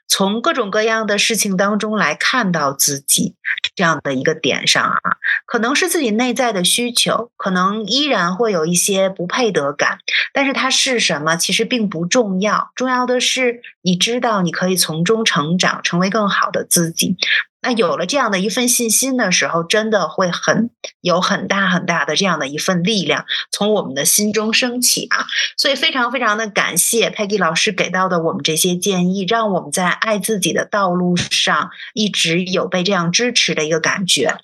[0.07, 3.35] 从各种各样的事情当中来看到自己
[3.75, 4.99] 这样的一个点上啊，
[5.45, 9.99] 可能是自己内在的需求，可能依然会有一些不配得感，
[10.33, 17.17] 但是它是什么其实并不重要，重要的是你知道你可以从中成长，成为更好的自己。
[17.61, 25.25] 那有了这样的一份信心的时候，真的会很有很大很大的这样的一份力量从我们的心中升起啊！
[25.57, 34.37] 所以非常非常的感谢 Peggy 老师给到的我们这些建议，让我们在爱自己的道路上一直有被这样支持的一个感觉。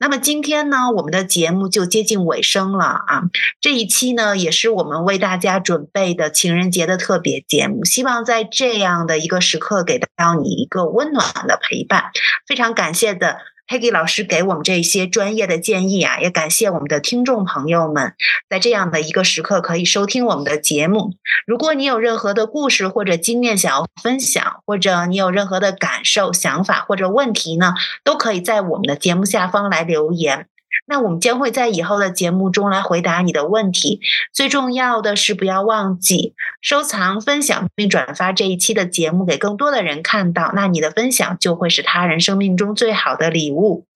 [0.00, 3.22] 那么今天呢，我们的节目就接近尾声了啊！
[3.60, 12.10] 这一期呢，也是我们为大家准备的情人节的特别节目，希望在这样的一个时刻给到你一个温暖的陪伴，
[12.48, 12.63] 非常。
[12.64, 13.36] 非常感谢的
[13.68, 18.14] Peggy 老师给我们这些专业的建议啊，也感谢我们的听众朋友们
[18.48, 21.12] 在这样的一个时刻可以收听我们的节目。
[21.46, 30.46] 如果你有任何的故事或者经验想要分享，或者你有任何的感受、想法或者问题呢，都可以在我们的节目下方来留言。
[30.86, 34.00] 那我们将会在以后的节目中来回答你的问题。
[34.32, 40.52] 最重要的是，不要忘记收藏、分享并转发这一期的节目给更多的人看到。
[40.54, 43.86] 那你的分享就会是他人生命中最好的礼物。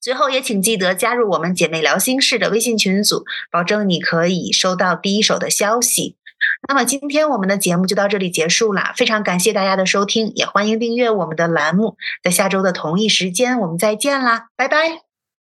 [0.00, 6.16] 最后，也请记得加入我们姐妹聊心事的微信群组，保证你可以收到第一手的消息。
[6.68, 8.92] 那么，今天我们的节目就到这里结束了。
[8.96, 11.96] 非常感谢大家的收听，也欢迎订阅我们的栏目。
[12.22, 15.05] 在下周的同一时间，我们再见啦，拜拜。